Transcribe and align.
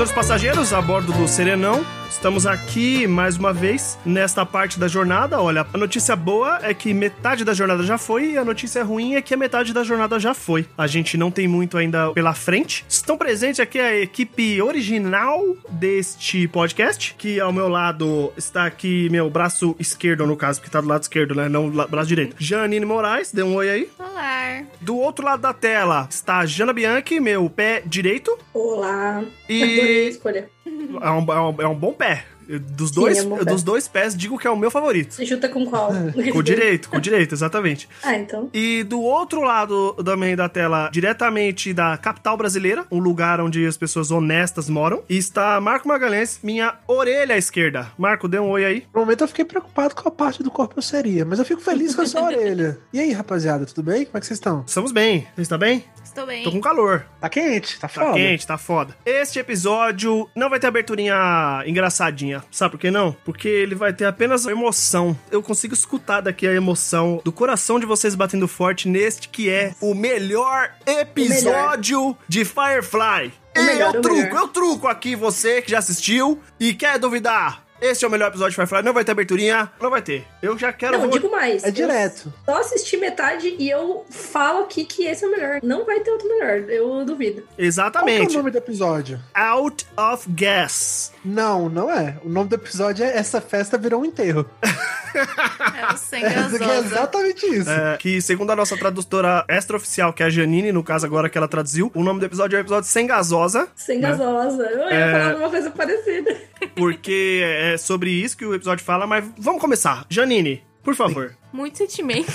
Senhores 0.00 0.14
passageiros, 0.14 0.72
a 0.72 0.80
bordo 0.80 1.12
do 1.12 1.28
Serenão, 1.28 1.84
estamos 2.08 2.46
aqui 2.46 3.06
mais 3.06 3.36
uma 3.36 3.52
vez 3.52 3.98
nesta 4.04 4.46
parte 4.46 4.80
da 4.80 4.88
jornada. 4.88 5.38
Olha, 5.38 5.66
a 5.72 5.76
notícia 5.76 6.16
boa 6.16 6.58
é 6.62 6.72
que 6.72 6.94
metade 6.94 7.44
da 7.44 7.52
jornada 7.52 7.82
já 7.82 7.98
foi 7.98 8.32
e 8.32 8.38
a 8.38 8.44
notícia 8.44 8.82
ruim 8.82 9.14
é 9.14 9.20
que 9.20 9.34
a 9.34 9.36
metade 9.36 9.74
da 9.74 9.84
jornada 9.84 10.18
já 10.18 10.32
foi. 10.32 10.66
A 10.76 10.86
gente 10.86 11.18
não 11.18 11.30
tem 11.30 11.46
muito 11.46 11.76
ainda 11.76 12.12
pela 12.12 12.32
frente. 12.32 12.82
Estão 12.88 13.18
presentes 13.18 13.60
aqui 13.60 13.78
a 13.78 13.94
equipe 13.94 14.62
original 14.62 15.42
deste 15.68 16.48
podcast, 16.48 17.14
que 17.18 17.38
ao 17.38 17.52
meu 17.52 17.68
lado 17.68 18.32
está 18.38 18.64
aqui 18.64 19.08
meu 19.10 19.28
braço 19.28 19.76
esquerdo, 19.78 20.26
no 20.26 20.36
caso, 20.36 20.60
porque 20.60 20.72
tá 20.72 20.80
do 20.80 20.88
lado 20.88 21.02
esquerdo, 21.02 21.34
né? 21.34 21.46
Não 21.46 21.68
braço 21.68 22.08
direito. 22.08 22.36
Janine 22.38 22.86
Moraes, 22.86 23.32
dê 23.32 23.42
um 23.42 23.54
oi 23.54 23.68
aí. 23.68 23.90
Olá. 23.98 24.62
Do 24.80 24.96
outro 24.96 25.24
lado 25.24 25.40
da 25.40 25.52
tela 25.52 26.06
está 26.10 26.38
a 26.38 26.46
Jana 26.46 26.72
Bianchi, 26.72 27.20
meu 27.20 27.50
pé 27.50 27.82
direito. 27.84 28.36
Olá. 28.54 29.22
E 29.48 29.88
escolha. 29.90 30.50
é 30.66 31.10
um, 31.10 31.32
é 31.32 31.40
um, 31.40 31.62
é 31.62 31.68
um 31.68 31.74
bom 31.74 31.92
pé. 31.92 32.24
Dos 32.58 32.90
dois, 32.90 33.24
bom 33.24 33.38
pé. 33.38 33.44
dos 33.44 33.62
dois 33.62 33.86
pés, 33.86 34.16
digo 34.16 34.38
que 34.38 34.46
é 34.46 34.50
o 34.50 34.56
meu 34.56 34.70
favorito. 34.70 35.14
Você 35.14 35.24
chuta 35.24 35.48
com 35.48 35.64
qual? 35.66 35.90
Com 36.32 36.38
o 36.38 36.42
direito, 36.42 36.88
com 36.90 36.96
o 36.96 37.00
direito, 37.00 37.34
exatamente. 37.34 37.88
Ah, 38.02 38.16
então. 38.16 38.48
E 38.52 38.82
do 38.82 39.00
outro 39.00 39.42
lado 39.42 39.92
também 40.04 40.34
da 40.34 40.48
tela, 40.48 40.88
diretamente 40.92 41.72
da 41.72 41.96
capital 41.96 42.36
brasileira, 42.36 42.84
um 42.90 42.98
lugar 42.98 43.40
onde 43.40 43.64
as 43.66 43.76
pessoas 43.76 44.10
honestas 44.10 44.68
moram, 44.68 45.02
está 45.08 45.60
Marco 45.60 45.86
Magalhães, 45.86 46.40
minha 46.42 46.74
orelha 46.88 47.34
à 47.34 47.38
esquerda. 47.38 47.92
Marco, 47.98 48.26
dê 48.26 48.38
um 48.38 48.48
oi 48.50 48.64
aí. 48.64 48.86
No 48.92 49.00
momento 49.00 49.22
eu 49.24 49.28
fiquei 49.28 49.44
preocupado 49.44 49.94
com 49.94 50.08
a 50.08 50.10
parte 50.10 50.42
do 50.42 50.50
corpo 50.50 50.74
eu 50.78 50.82
seria, 50.82 51.24
mas 51.24 51.38
eu 51.38 51.44
fico 51.44 51.60
feliz 51.60 51.94
com 51.94 52.02
a 52.02 52.06
sua 52.06 52.22
orelha. 52.24 52.78
E 52.92 52.98
aí, 52.98 53.12
rapaziada, 53.12 53.66
tudo 53.66 53.82
bem? 53.82 54.04
Como 54.06 54.16
é 54.16 54.20
que 54.20 54.26
vocês 54.26 54.38
estão? 54.38 54.64
Estamos 54.66 54.92
bem. 54.92 55.26
Você 55.36 55.42
está 55.42 55.58
bem? 55.58 55.84
Estou 56.02 56.26
bem. 56.26 56.42
Tô 56.42 56.50
com 56.50 56.60
calor. 56.60 57.04
Tá 57.20 57.28
quente? 57.28 57.78
Tá 57.78 57.86
Tá 57.86 57.88
foda? 57.88 58.12
quente, 58.14 58.46
tá 58.46 58.58
foda. 58.58 58.96
Este 59.04 59.38
episódio 59.38 60.28
não 60.34 60.48
vai 60.50 60.58
ter 60.58 60.66
aberturinha 60.66 61.62
engraçadinha. 61.66 62.39
Sabe 62.50 62.72
por 62.72 62.80
que 62.80 62.90
não? 62.90 63.16
Porque 63.24 63.48
ele 63.48 63.74
vai 63.74 63.92
ter 63.92 64.04
apenas 64.04 64.46
emoção. 64.46 65.16
Eu 65.30 65.42
consigo 65.42 65.74
escutar 65.74 66.20
daqui 66.20 66.46
a 66.46 66.52
emoção 66.52 67.20
do 67.24 67.32
coração 67.32 67.78
de 67.78 67.86
vocês 67.86 68.14
batendo 68.14 68.46
forte 68.48 68.88
neste 68.88 69.28
que 69.28 69.48
é 69.50 69.74
o 69.80 69.94
melhor 69.94 70.70
episódio 70.86 72.16
de 72.28 72.44
Firefly. 72.44 73.32
O 73.56 73.60
E 73.60 73.62
melhor, 73.62 73.94
eu 73.94 73.98
o 74.00 74.02
truco, 74.02 74.16
melhor. 74.20 74.40
eu 74.42 74.48
truco 74.48 74.86
aqui 74.86 75.16
você 75.16 75.60
que 75.60 75.70
já 75.70 75.78
assistiu 75.78 76.40
e 76.58 76.72
quer 76.72 76.98
duvidar. 76.98 77.64
Este 77.80 78.04
é 78.04 78.08
o 78.08 78.10
melhor 78.10 78.28
episódio 78.28 78.50
de 78.50 78.56
Firefly. 78.56 78.82
Não 78.82 78.92
vai 78.92 79.04
ter 79.04 79.12
aberturinha? 79.12 79.70
Não 79.80 79.88
vai 79.90 80.02
ter. 80.02 80.26
Eu 80.42 80.56
já 80.58 80.70
quero... 80.72 80.92
Não, 80.92 81.00
vou- 81.00 81.10
digo 81.10 81.30
mais. 81.30 81.64
É 81.64 81.70
direto. 81.70 82.32
Só 82.44 82.58
assisti 82.58 82.96
metade 82.98 83.56
e 83.58 83.70
eu 83.70 84.04
falo 84.10 84.64
aqui 84.64 84.84
que 84.84 85.06
esse 85.06 85.24
é 85.24 85.28
o 85.28 85.30
melhor. 85.30 85.60
Não 85.62 85.84
vai 85.86 86.00
ter 86.00 86.10
outro 86.10 86.28
melhor, 86.28 86.68
eu 86.68 87.04
duvido. 87.06 87.42
Qual 87.42 87.46
que 87.56 87.60
é 87.62 87.64
o 87.64 87.66
Exatamente. 87.66 88.36
nome 88.36 88.50
do 88.50 88.58
episódio? 88.58 89.18
Out 89.34 89.86
of 89.96 90.28
Gas. 90.30 91.12
Não, 91.24 91.68
não 91.70 91.90
é. 91.90 92.18
O 92.22 92.28
nome 92.28 92.48
do 92.50 92.54
episódio 92.56 93.04
é 93.04 93.16
Essa 93.16 93.40
Festa 93.40 93.78
Virou 93.78 94.02
um 94.02 94.04
Enterro. 94.04 94.44
É 95.14 95.92
o 95.92 95.96
sem 95.96 96.24
É, 96.24 96.28
é 96.28 96.32
gasosa. 96.34 96.64
exatamente 96.86 97.46
isso. 97.46 97.70
É, 97.70 97.96
que 97.96 98.20
segundo 98.20 98.50
a 98.50 98.56
nossa 98.56 98.76
tradutora 98.76 99.44
extraoficial, 99.48 100.12
que 100.12 100.22
é 100.22 100.26
a 100.26 100.30
Janine, 100.30 100.72
no 100.72 100.82
caso 100.82 101.06
agora 101.06 101.28
que 101.28 101.36
ela 101.38 101.48
traduziu, 101.48 101.90
o 101.94 102.02
nome 102.02 102.20
do 102.20 102.26
episódio 102.26 102.56
é 102.56 102.60
o 102.60 102.62
episódio 102.62 102.88
Sem 102.88 103.06
Gasosa, 103.06 103.68
Sem 103.74 103.98
Né? 103.98 104.08
gasosa. 104.10 104.62
Eu 104.64 104.78
ia 104.80 104.94
É. 104.94 105.12
falar 105.24 105.36
uma 105.38 105.50
coisa 105.50 105.70
parecida. 105.70 106.36
porque 106.74 107.42
é 107.44 107.76
sobre 107.78 108.10
isso 108.10 108.36
que 108.36 108.44
o 108.46 108.54
episódio 108.54 108.84
fala, 108.84 109.06
mas 109.06 109.24
vamos 109.38 109.60
começar. 109.60 110.04
Janine, 110.08 110.62
por 110.82 110.94
favor, 110.94 111.34
Muito 111.52 111.78
sentimento. 111.78 112.32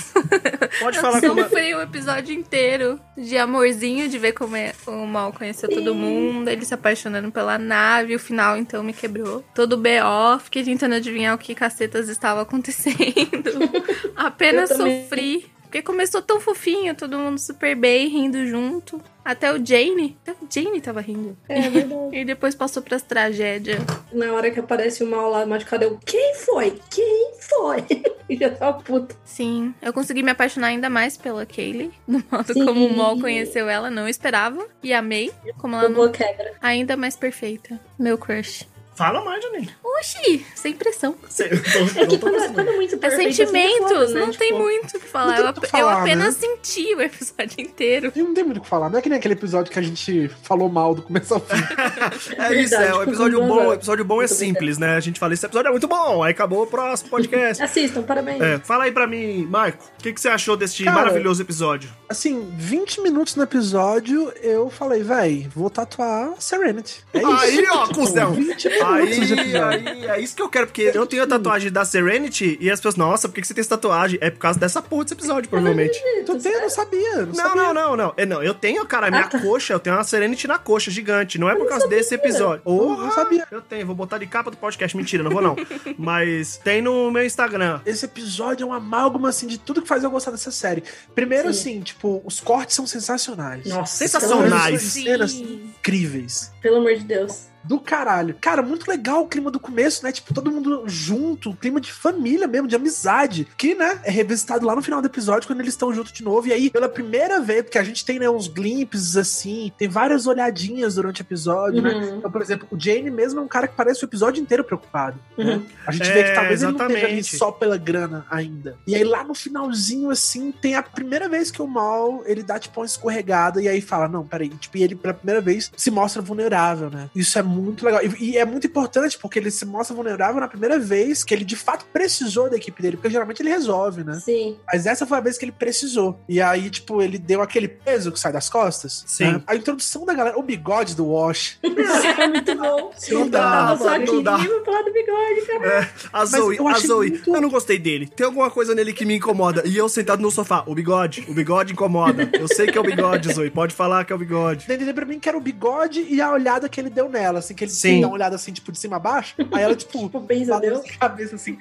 pode 0.80 0.98
falar 0.98 1.20
como... 1.20 1.42
sofri 1.42 1.74
o 1.74 1.80
episódio 1.80 2.34
inteiro 2.34 3.00
de 3.16 3.36
amorzinho, 3.38 4.08
de 4.08 4.18
ver 4.18 4.32
como 4.32 4.56
é, 4.56 4.74
o 4.86 5.06
Mal 5.06 5.32
conheceu 5.32 5.68
todo 5.68 5.94
mundo, 5.94 6.48
ele 6.48 6.64
se 6.64 6.74
apaixonando 6.74 7.30
pela 7.30 7.58
nave, 7.58 8.14
o 8.14 8.18
final 8.18 8.56
então 8.56 8.82
me 8.82 8.92
quebrou. 8.92 9.44
Todo 9.54 9.76
B.O., 9.76 10.38
fiquei 10.38 10.64
tentando 10.64 10.94
adivinhar 10.96 11.34
o 11.34 11.38
que 11.38 11.54
cacetas 11.54 12.08
estava 12.08 12.42
acontecendo. 12.42 13.50
Apenas 14.14 14.70
sofri. 14.70 15.50
Porque 15.66 15.82
começou 15.82 16.22
tão 16.22 16.40
fofinho, 16.40 16.94
todo 16.94 17.18
mundo 17.18 17.38
super 17.38 17.74
bem, 17.74 18.08
rindo 18.08 18.46
junto. 18.46 19.02
Até 19.24 19.52
o 19.52 19.56
Jane. 19.64 20.16
Até 20.22 20.32
o 20.32 20.48
Jane 20.48 20.80
tava 20.80 21.00
rindo. 21.00 21.36
É 21.48 21.68
verdade. 21.68 21.96
E 22.16 22.24
depois 22.24 22.54
passou 22.54 22.82
pras 22.82 23.02
tragédias. 23.02 23.80
Na 24.12 24.32
hora 24.32 24.50
que 24.50 24.60
aparece 24.60 25.02
o 25.02 25.06
mal 25.06 25.28
lá 25.28 25.44
machucado, 25.44 25.84
eu. 25.84 25.98
Quem 26.06 26.34
foi? 26.36 26.78
Quem 26.88 27.25
foi? 27.48 27.84
e 28.28 28.36
já 28.36 28.50
tava 28.50 28.82
puta. 28.82 29.14
Sim, 29.24 29.74
eu 29.80 29.92
consegui 29.92 30.22
me 30.22 30.30
apaixonar 30.30 30.68
ainda 30.68 30.90
mais 30.90 31.16
pela 31.16 31.46
Kaylee, 31.46 31.92
do 32.06 32.22
modo 32.30 32.52
Sim. 32.52 32.64
como 32.64 32.86
o 32.86 32.92
Mol 32.92 33.20
conheceu 33.20 33.68
ela, 33.68 33.90
não 33.90 34.08
esperava. 34.08 34.66
E 34.82 34.92
amei, 34.92 35.32
como 35.58 35.76
ela 35.76 35.88
não... 35.88 36.10
quebra. 36.10 36.54
ainda 36.60 36.96
mais 36.96 37.16
perfeita. 37.16 37.80
Meu 37.98 38.18
crush. 38.18 38.66
Fala 38.96 39.22
mais, 39.24 39.42
Janine. 39.44 39.70
Oxi, 39.84 40.44
sem 40.54 40.72
pressão. 40.74 41.14
Eu 41.38 41.48
tô- 41.62 42.00
É 42.00 42.06
que 42.06 42.18
quando, 42.18 42.32
conseguindo. 42.32 42.54
quando 42.54 42.68
é 42.70 42.76
muito 42.76 42.94
É 42.94 42.98
perfeito, 42.98 43.34
sentimento, 43.36 43.84
assim, 43.84 43.94
é 43.94 43.98
foda, 43.98 44.06
né? 44.14 44.20
não 44.20 44.30
tem 44.32 44.48
Tipo, 44.48 44.58
muito 44.60 44.96
o 44.96 45.00
que 45.00 45.06
falar. 45.06 45.36
tem 45.36 45.44
Eu, 45.46 45.52
que 45.52 45.64
eu 45.64 45.68
falar, 45.68 46.00
apenas 46.00 46.34
né? 46.40 46.46
senti 46.48 46.94
o 46.94 47.02
episódio 47.02 47.60
inteiro. 47.60 48.12
E 48.16 48.22
não 48.22 48.32
tem 48.34 48.42
muito 48.44 48.56
o 48.58 48.60
que 48.62 48.68
falar. 48.68 48.88
Não 48.90 48.98
é 48.98 49.02
que 49.02 49.08
nem 49.08 49.18
aquele 49.18 49.34
episódio 49.34 49.70
que 49.70 49.78
a 49.78 49.82
gente 49.82 50.28
falou 50.42 50.68
mal 50.68 50.94
do 50.94 51.02
começo 51.02 51.34
ao 51.34 51.40
fim. 51.40 51.56
É 52.38 52.54
isso, 52.62 52.74
é. 52.74 52.94
O 52.94 53.02
episódio 53.02 53.38
bom, 53.40 53.46
o 53.54 53.58
razão. 53.58 53.72
episódio 53.74 54.04
bom 54.04 54.22
é 54.22 54.26
simples, 54.26 54.78
né? 54.78 54.96
A 54.96 55.00
gente 55.00 55.18
fala, 55.20 55.34
esse 55.34 55.44
episódio 55.44 55.68
é 55.68 55.70
muito 55.70 55.88
bom, 55.88 56.22
aí 56.22 56.30
acabou 56.32 56.62
o 56.62 56.66
próximo 56.66 57.10
podcast. 57.10 57.62
Assistam, 57.62 58.02
parabéns. 58.02 58.40
É, 58.40 58.58
fala 58.58 58.84
aí 58.84 58.92
pra 58.92 59.06
mim, 59.06 59.44
Marco, 59.46 59.84
o 59.98 60.02
que, 60.02 60.12
que 60.12 60.20
você 60.20 60.28
achou 60.28 60.56
deste 60.56 60.84
Cara, 60.84 60.96
maravilhoso 60.96 61.42
episódio? 61.42 61.90
Assim, 62.08 62.48
20 62.56 63.00
minutos 63.02 63.36
no 63.36 63.42
episódio, 63.42 64.32
eu 64.42 64.70
falei, 64.70 65.02
véi, 65.02 65.48
vou 65.54 65.68
tatuar 65.70 66.34
Serenity. 66.38 67.04
É 67.12 67.18
isso. 67.18 67.26
Aí, 67.28 67.66
ó, 67.70 67.82
Tipo, 67.86 67.94
cuzão. 68.00 68.32
20 68.32 68.40
minutos 68.44 68.62
de 68.62 68.68
Aí, 68.94 69.12
episódio. 69.12 69.64
aí, 69.64 70.06
é 70.06 70.20
isso 70.20 70.34
que 70.36 70.42
eu 70.42 70.48
quero, 70.48 70.66
porque 70.66 70.90
eu 70.94 71.06
tenho 71.06 71.22
a 71.22 71.26
tatuagem 71.26 71.70
da 71.70 71.84
Serenity 71.84 72.56
e 72.60 72.70
as 72.70 72.78
pessoas, 72.78 72.96
nossa, 72.96 73.28
por 73.28 73.34
que 73.34 73.46
você 73.46 73.54
tem 73.54 73.60
essa 73.60 73.70
tatuagem? 73.70 74.18
É 74.22 74.30
por 74.30 74.38
causa 74.38 74.58
dessa 74.58 74.80
porra 74.82 75.04
desse 75.04 75.14
episódio, 75.14 75.48
provavelmente. 75.48 76.00
Tu 76.24 76.38
tem? 76.38 76.52
Eu 76.52 76.62
não 76.62 76.70
sabia. 76.70 77.16
Não, 77.26 77.32
Não, 77.32 77.54
não, 77.56 77.74
não, 77.74 77.96
não. 77.96 78.14
É, 78.16 78.26
não. 78.26 78.42
Eu 78.42 78.54
tenho, 78.54 78.84
cara, 78.86 79.08
a 79.08 79.10
minha 79.10 79.22
Ah, 79.24 79.28
tá. 79.28 79.38
coxa, 79.40 79.72
eu 79.72 79.80
tenho 79.80 79.96
uma 79.96 80.04
Serenity 80.04 80.46
na 80.46 80.58
coxa 80.58 80.90
gigante. 80.90 81.38
Não 81.38 81.48
é 81.48 81.54
por 81.54 81.68
causa 81.68 81.86
desse 81.88 82.14
episódio. 82.14 82.62
Eu 82.66 82.96
não 82.96 83.10
sabia. 83.12 83.46
Eu 83.50 83.60
tenho, 83.60 83.86
vou 83.86 83.94
botar 83.94 84.18
de 84.18 84.26
capa 84.26 84.50
do 84.50 84.56
podcast. 84.56 84.96
Mentira, 84.96 85.22
não 85.22 85.30
vou 85.30 85.42
não. 85.42 85.56
Mas 85.98 86.56
tem 86.58 86.80
no 86.82 87.10
meu 87.10 87.24
Instagram. 87.24 87.80
Esse 87.86 88.04
episódio 88.04 88.64
é 88.64 88.66
um 88.66 88.72
amálgama, 88.72 89.28
assim, 89.28 89.46
de 89.46 89.58
tudo 89.58 89.82
que 89.82 89.88
faz 89.88 90.02
eu 90.04 90.10
gostar 90.10 90.30
dessa 90.30 90.50
série. 90.50 90.82
Primeiro, 91.14 91.52
Sim. 91.52 91.60
assim, 91.60 91.80
tipo, 91.80 92.22
os 92.24 92.40
cortes 92.40 92.76
são 92.76 92.86
sensacionais. 92.86 93.66
Nossa, 93.66 93.96
Sensacionais. 93.96 94.82
São 94.82 95.02
cenas 95.02 95.32
incríveis. 95.34 96.52
Pelo 96.60 96.76
amor 96.76 96.94
de 96.94 97.04
Deus. 97.04 97.46
Do 97.66 97.78
caralho. 97.80 98.36
Cara, 98.40 98.62
muito 98.62 98.88
legal 98.88 99.22
o 99.22 99.28
clima 99.28 99.50
do 99.50 99.58
começo, 99.60 100.04
né? 100.04 100.12
Tipo, 100.12 100.32
todo 100.32 100.50
mundo 100.50 100.84
junto, 100.86 101.54
clima 101.54 101.80
de 101.80 101.92
família 101.92 102.46
mesmo, 102.46 102.68
de 102.68 102.76
amizade. 102.76 103.46
Que, 103.56 103.74
né, 103.74 104.00
é 104.04 104.10
revisitado 104.10 104.64
lá 104.66 104.74
no 104.76 104.82
final 104.82 105.00
do 105.02 105.06
episódio, 105.06 105.46
quando 105.46 105.60
eles 105.60 105.74
estão 105.74 105.92
juntos 105.92 106.12
de 106.12 106.22
novo. 106.22 106.46
E 106.48 106.52
aí, 106.52 106.70
pela 106.70 106.88
primeira 106.88 107.40
vez, 107.40 107.62
porque 107.62 107.78
a 107.78 107.82
gente 107.84 108.04
tem, 108.04 108.18
né, 108.18 108.28
uns 108.30 108.48
glimpses 108.48 109.16
assim, 109.16 109.72
tem 109.78 109.88
várias 109.88 110.26
olhadinhas 110.26 110.94
durante 110.94 111.20
o 111.20 111.24
episódio, 111.24 111.82
né? 111.82 111.92
Uhum. 111.94 112.18
Então, 112.18 112.30
por 112.30 112.42
exemplo, 112.42 112.68
o 112.70 112.78
Jane 112.78 113.10
mesmo 113.10 113.40
é 113.40 113.42
um 113.42 113.48
cara 113.48 113.66
que 113.68 113.74
parece 113.76 114.04
o 114.04 114.06
episódio 114.06 114.40
inteiro 114.40 114.62
preocupado. 114.64 115.18
né? 115.36 115.54
Uhum. 115.56 115.66
A 115.86 115.92
gente 115.92 116.08
É, 116.08 116.12
vê 116.12 116.24
que 116.24 116.34
talvez 116.34 116.62
ele 116.62 116.72
não 116.72 116.78
esteja 116.86 117.06
ali 117.06 117.18
exatamente. 117.18 117.36
só 117.36 117.50
pela 117.50 117.76
grana 117.76 118.24
ainda. 118.30 118.76
E 118.86 118.94
aí 118.94 119.04
lá 119.04 119.24
no 119.24 119.34
finalzinho, 119.34 120.10
assim, 120.10 120.52
tem 120.52 120.74
a 120.76 120.82
primeira 120.82 121.28
vez 121.28 121.50
que 121.50 121.60
o 121.62 121.66
Mal, 121.66 122.22
ele 122.26 122.42
dá 122.42 122.58
tipo 122.58 122.80
uma 122.80 122.86
escorregada 122.86 123.60
e 123.60 123.68
aí 123.68 123.80
fala, 123.80 124.06
não, 124.08 124.24
peraí. 124.26 124.48
Tipo, 124.50 124.78
e 124.78 124.82
ele 124.82 124.94
pela 124.94 125.12
primeira 125.14 125.40
vez 125.40 125.70
se 125.76 125.90
mostra 125.90 126.22
vulnerável, 126.22 126.90
né? 126.90 127.10
Isso 127.14 127.38
é 127.38 127.42
muito 127.42 127.55
legal. 127.82 128.00
E, 128.04 128.30
e 128.32 128.36
é 128.38 128.44
muito 128.44 128.66
importante, 128.66 129.18
porque 129.18 129.38
ele 129.38 129.50
se 129.50 129.64
mostra 129.64 129.94
vulnerável 129.94 130.40
na 130.40 130.48
primeira 130.48 130.78
vez 130.78 131.24
que 131.24 131.34
ele 131.34 131.44
de 131.44 131.56
fato 131.56 131.84
precisou 131.92 132.48
da 132.50 132.56
equipe 132.56 132.80
dele, 132.82 132.96
porque 132.96 133.10
geralmente 133.10 133.40
ele 133.42 133.50
resolve, 133.50 134.04
né? 134.04 134.20
Sim. 134.20 134.56
Mas 134.72 134.86
essa 134.86 135.06
foi 135.06 135.18
a 135.18 135.20
vez 135.20 135.38
que 135.38 135.44
ele 135.44 135.52
precisou. 135.52 136.18
E 136.28 136.40
aí, 136.40 136.70
tipo, 136.70 137.00
ele 137.02 137.18
deu 137.18 137.40
aquele 137.42 137.68
peso 137.68 138.12
que 138.12 138.18
sai 138.20 138.32
das 138.32 138.48
costas. 138.48 139.04
Sim. 139.06 139.24
né? 139.32 139.42
A 139.46 139.54
introdução 139.56 140.04
da 140.04 140.14
galera, 140.14 140.38
o 140.38 140.42
bigode 140.42 140.94
do 140.94 141.06
Wash. 141.08 141.58
é 141.62 142.28
muito 142.28 142.54
bom. 142.56 142.92
Não 143.10 143.28
dá, 143.28 143.68
Eu 143.72 143.78
só 143.78 143.98
não 143.98 144.22
dá. 144.22 144.38
queria 144.38 144.64
falar 144.64 144.82
do 144.82 144.92
bigode, 144.92 145.46
cara. 145.46 145.90
A 146.12 146.24
Zoe, 146.24 146.56
eu 146.56 146.68
a 146.68 146.78
Zoe, 146.78 147.10
muito- 147.10 147.34
eu 147.34 147.40
não 147.40 147.48
gostei 147.48 147.78
dele. 147.78 148.06
Tem 148.06 148.26
alguma 148.26 148.50
coisa 148.50 148.74
nele 148.74 148.92
que 148.92 149.04
me 149.04 149.16
incomoda. 149.16 149.62
E 149.66 149.76
eu 149.76 149.88
sentado 149.88 150.20
no 150.22 150.30
sofá, 150.30 150.62
o 150.66 150.74
bigode, 150.74 151.24
o 151.28 151.34
bigode 151.34 151.72
incomoda. 151.72 152.28
Eu 152.32 152.48
sei 152.48 152.66
que 152.66 152.76
é 152.76 152.80
o 152.80 152.84
bigode, 152.84 153.32
Zoe, 153.32 153.50
pode 153.50 153.74
falar 153.74 154.04
que 154.04 154.12
é 154.12 154.16
o 154.16 154.18
bigode. 154.18 154.64
Entendeu 154.64 154.94
pra 154.94 155.04
mim 155.04 155.18
que 155.18 155.28
era 155.28 155.36
o 155.36 155.40
bigode 155.40 156.06
e 156.08 156.20
a 156.20 156.30
olhada 156.32 156.68
que 156.68 156.80
ele 156.80 156.90
deu 156.90 157.08
nela, 157.08 157.40
assim, 157.46 157.54
que 157.54 157.64
ele 157.64 157.70
Sim. 157.70 158.00
deu 158.00 158.08
uma 158.08 158.14
olhada 158.14 158.36
assim, 158.36 158.52
tipo, 158.52 158.70
de 158.72 158.78
cima 158.78 158.96
a 158.96 158.98
baixo. 158.98 159.34
Aí 159.52 159.62
ela, 159.62 159.74
tipo, 159.74 159.98
Tipo, 160.06 160.20
pensa, 160.22 160.58
deu? 160.60 160.72
balança 160.74 160.92
a 160.94 160.98
cabeça 160.98 161.34
assim. 161.36 161.56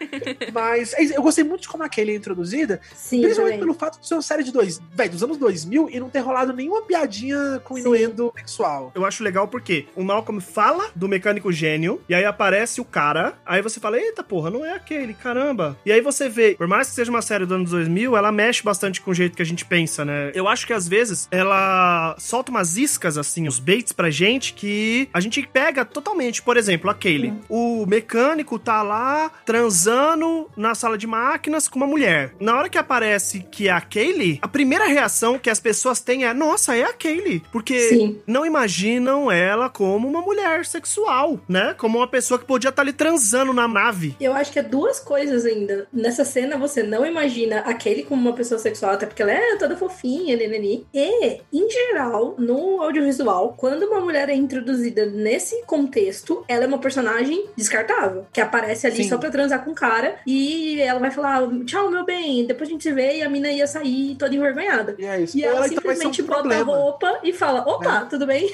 Mas 0.54 0.94
é 0.94 1.18
eu 1.18 1.22
gostei 1.22 1.44
muito 1.44 1.62
de 1.62 1.68
como 1.68 1.84
a 1.84 1.90
Kelly 1.90 2.12
é 2.12 2.16
introduzida, 2.16 2.82
Sim, 2.96 3.22
principalmente 3.22 3.54
também. 3.56 3.60
pelo 3.60 3.74
fato 3.74 4.00
de 4.00 4.08
ser 4.08 4.16
uma 4.16 4.22
série 4.22 4.44
de 4.44 4.52
dois, 4.52 4.82
véi, 4.94 5.08
dos 5.10 5.24
anos 5.24 5.38
2000 5.38 5.90
e 5.92 6.00
não 6.00 6.10
ter 6.10 6.20
rolado 6.20 6.52
nenhuma 6.54 6.82
piadinha 6.82 7.62
com 7.64 7.76
Sim. 7.76 7.82
inuendo 7.82 8.34
sexual. 8.38 8.92
Eu 8.96 9.06
acho 9.06 9.24
legal 9.24 9.48
porque 9.48 9.86
o 9.96 10.04
Malcolm 10.04 10.42
fala 10.42 10.90
do 10.96 11.08
mecânico 11.08 11.52
gênio, 11.52 12.02
e 12.10 12.14
aí 12.16 12.26
aparece 12.26 12.82
o 12.82 12.86
cara, 12.86 13.34
aí 13.46 13.62
você 13.62 13.80
fala, 13.80 14.00
eita 14.00 14.24
porra, 14.24 14.50
não 14.50 14.66
é 14.66 14.74
aquele, 14.74 15.14
caramba. 15.14 15.78
E 15.86 15.92
aí 15.92 16.02
você 16.02 16.28
vê, 16.30 16.56
por 16.56 16.68
mais 16.68 16.90
que 16.90 16.96
seja 16.96 17.10
uma 17.12 17.22
série 17.22 17.46
dos 17.46 17.54
anos 17.56 17.70
2000, 17.72 18.16
ela 18.18 18.32
mexe 18.32 18.64
bastante 18.64 19.02
com 19.02 19.12
o 19.12 19.14
jeito 19.14 19.36
que 19.36 19.42
a 19.42 19.46
gente 19.46 19.66
pensa, 19.66 20.04
né? 20.04 20.32
Eu 20.34 20.48
acho 20.48 20.66
que 20.66 20.74
às 20.74 20.88
vezes 20.88 21.28
ela 21.32 22.16
solta 22.18 22.52
umas 22.52 22.78
iscas, 22.78 23.18
assim, 23.18 23.48
os 23.48 23.60
baits 23.60 23.92
pra 23.92 24.10
gente, 24.10 24.54
que 24.54 25.10
a 25.14 25.20
gente 25.20 25.46
pega 25.48 25.75
totalmente. 25.84 26.42
Por 26.42 26.56
exemplo, 26.56 26.90
a 26.90 26.94
Kaylee. 26.94 27.34
O 27.50 27.86
mecânico 27.86 28.58
tá 28.60 28.82
lá 28.82 29.32
transando 29.46 30.50
na 30.56 30.76
sala 30.76 30.98
de 30.98 31.08
máquinas 31.08 31.68
com 31.68 31.78
uma 31.78 31.88
mulher. 31.88 32.34
Na 32.40 32.56
hora 32.58 32.70
que 32.70 32.78
aparece 32.78 33.46
que 33.52 33.68
é 33.68 33.72
a 33.72 33.82
Kaylee, 33.82 34.40
a 34.42 34.48
primeira 34.48 34.86
reação 34.86 35.40
que 35.40 35.50
as 35.50 35.60
pessoas 35.60 36.00
têm 36.00 36.26
é, 36.26 36.34
nossa, 36.34 36.76
é 36.76 36.84
a 36.84 36.94
Kaylee. 36.94 37.42
Porque 37.52 37.90
Sim. 37.90 38.22
não 38.28 38.46
imaginam 38.46 39.32
ela 39.32 39.70
como 39.70 40.08
uma 40.08 40.22
mulher 40.22 40.66
sexual, 40.66 41.40
né? 41.50 41.74
Como 41.78 41.98
uma 41.98 42.08
pessoa 42.08 42.40
que 42.40 42.46
podia 42.46 42.70
estar 42.70 42.82
ali 42.82 42.94
transando 42.94 43.54
na 43.54 43.68
nave. 43.68 44.16
Eu 44.20 44.34
acho 44.34 44.52
que 44.52 44.60
é 44.60 44.64
duas 44.64 45.00
coisas 45.00 45.46
ainda. 45.46 45.88
Nessa 45.92 46.24
cena, 46.24 46.58
você 46.58 46.84
não 46.84 47.06
imagina 47.06 47.60
aquele 47.60 48.04
como 48.04 48.22
uma 48.22 48.34
pessoa 48.34 48.60
sexual, 48.60 48.94
até 48.94 49.06
porque 49.06 49.22
ela 49.22 49.32
é 49.32 49.56
toda 49.58 49.76
fofinha, 49.76 50.36
neneni. 50.36 50.86
E, 50.94 51.42
em 51.52 51.70
geral, 51.70 52.36
no 52.38 52.82
audiovisual, 52.82 53.56
quando 53.58 53.84
uma 53.84 54.00
mulher 54.00 54.30
é 54.30 54.36
introduzida 54.36 55.06
nesse 55.06 55.55
contexto, 55.64 56.44
ela 56.48 56.64
é 56.64 56.68
uma 56.68 56.80
personagem 56.80 57.46
descartável, 57.56 58.26
que 58.32 58.42
aparece 58.42 58.88
ali 58.88 59.04
Sim. 59.04 59.10
só 59.10 59.18
pra 59.18 59.30
transar 59.30 59.64
com 59.64 59.72
o 59.72 59.76
cara 59.76 60.16
e 60.26 60.80
ela 60.82 61.00
vai 61.00 61.12
falar: 61.12 61.42
tchau, 61.66 61.90
meu 61.90 62.06
bem, 62.06 62.46
depois 62.46 62.70
a 62.70 62.72
gente 62.72 62.84
se 62.84 62.92
vê 62.92 63.18
e 63.18 63.24
a 63.24 63.30
mina 63.30 63.50
ia 63.50 63.68
sair 63.68 64.16
toda 64.16 64.36
envergonhada. 64.36 64.96
E 64.98 65.06
é 65.06 65.22
isso. 65.22 65.38
E 65.38 65.44
Ou 65.44 65.50
ela 65.50 65.68
então 65.68 65.70
ser 65.70 65.74
um 65.74 65.82
simplesmente 65.82 66.22
bota 66.22 66.40
a 66.40 66.42
problema. 66.42 66.76
roupa 66.76 67.20
e 67.24 67.34
fala: 67.34 67.62
opa, 67.62 68.06
tudo 68.10 68.26
bem? 68.26 68.54